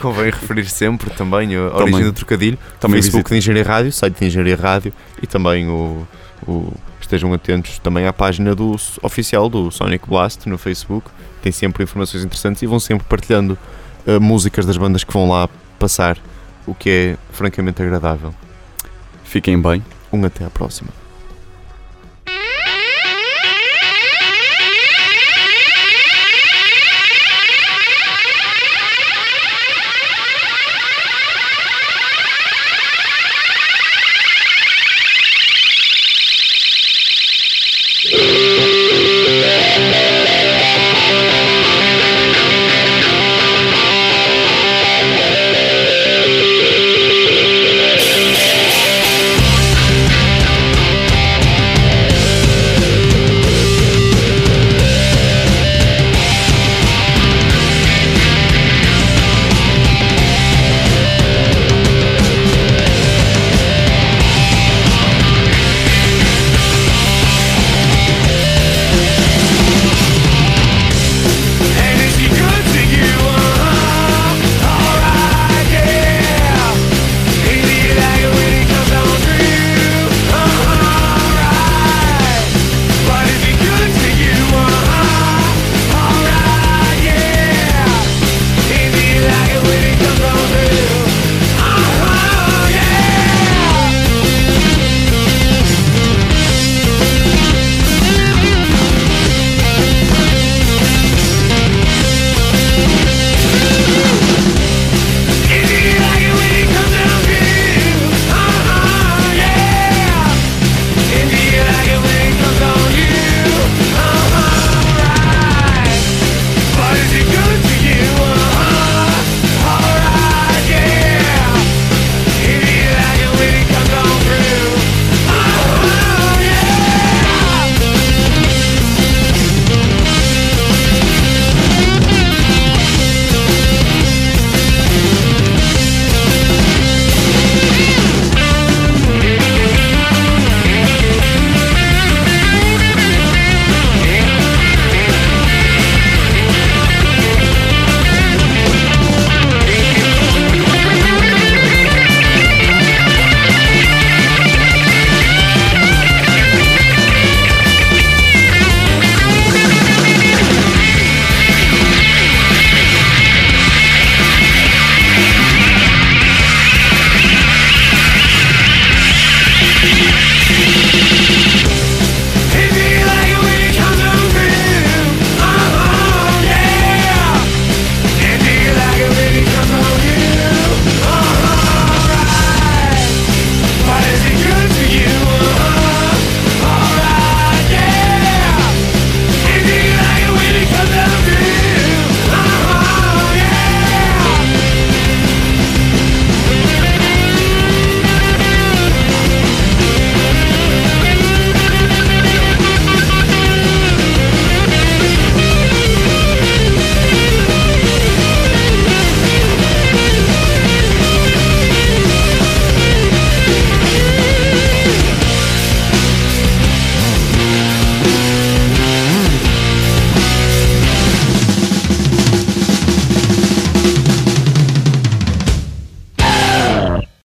Convém 0.00 0.26
referir 0.26 0.66
sempre 0.68 1.08
também 1.10 1.56
a 1.56 1.70
Também. 1.70 1.82
origem 1.84 2.04
do 2.04 2.12
trocadilho. 2.12 2.58
Também 2.78 3.00
Facebook 3.00 3.30
de 3.30 3.38
Engenharia 3.38 3.64
Rádio, 3.64 3.90
site 3.92 4.18
de 4.18 4.26
Engenharia 4.26 4.56
Rádio 4.56 4.92
e 5.22 5.26
também 5.26 5.66
o, 5.68 6.06
o- 6.46 6.70
estejam 7.00 7.32
atentos 7.32 7.78
também 7.78 8.06
à 8.06 8.12
página 8.12 8.54
do 8.54 8.76
oficial 9.00 9.48
do 9.48 9.70
Sonic 9.70 10.06
Blast 10.06 10.46
no 10.46 10.58
Facebook. 10.58 11.08
Tem 11.42 11.50
sempre 11.50 11.82
informações 11.84 12.22
interessantes 12.24 12.60
e 12.62 12.66
vão 12.66 12.78
sempre 12.78 13.06
partilhando 13.08 13.56
eh, 14.06 14.18
músicas 14.18 14.66
das 14.66 14.76
bandas 14.76 15.02
que 15.02 15.12
vão 15.12 15.26
lá 15.30 15.48
passar, 15.78 16.18
o 16.66 16.74
que 16.74 16.90
é 16.90 17.16
francamente 17.32 17.80
agradável. 17.82 18.34
Fiquem 19.24 19.58
bem. 19.60 19.82
Um 20.14 20.24
até 20.24 20.44
à 20.44 20.50
próxima. 20.50 21.03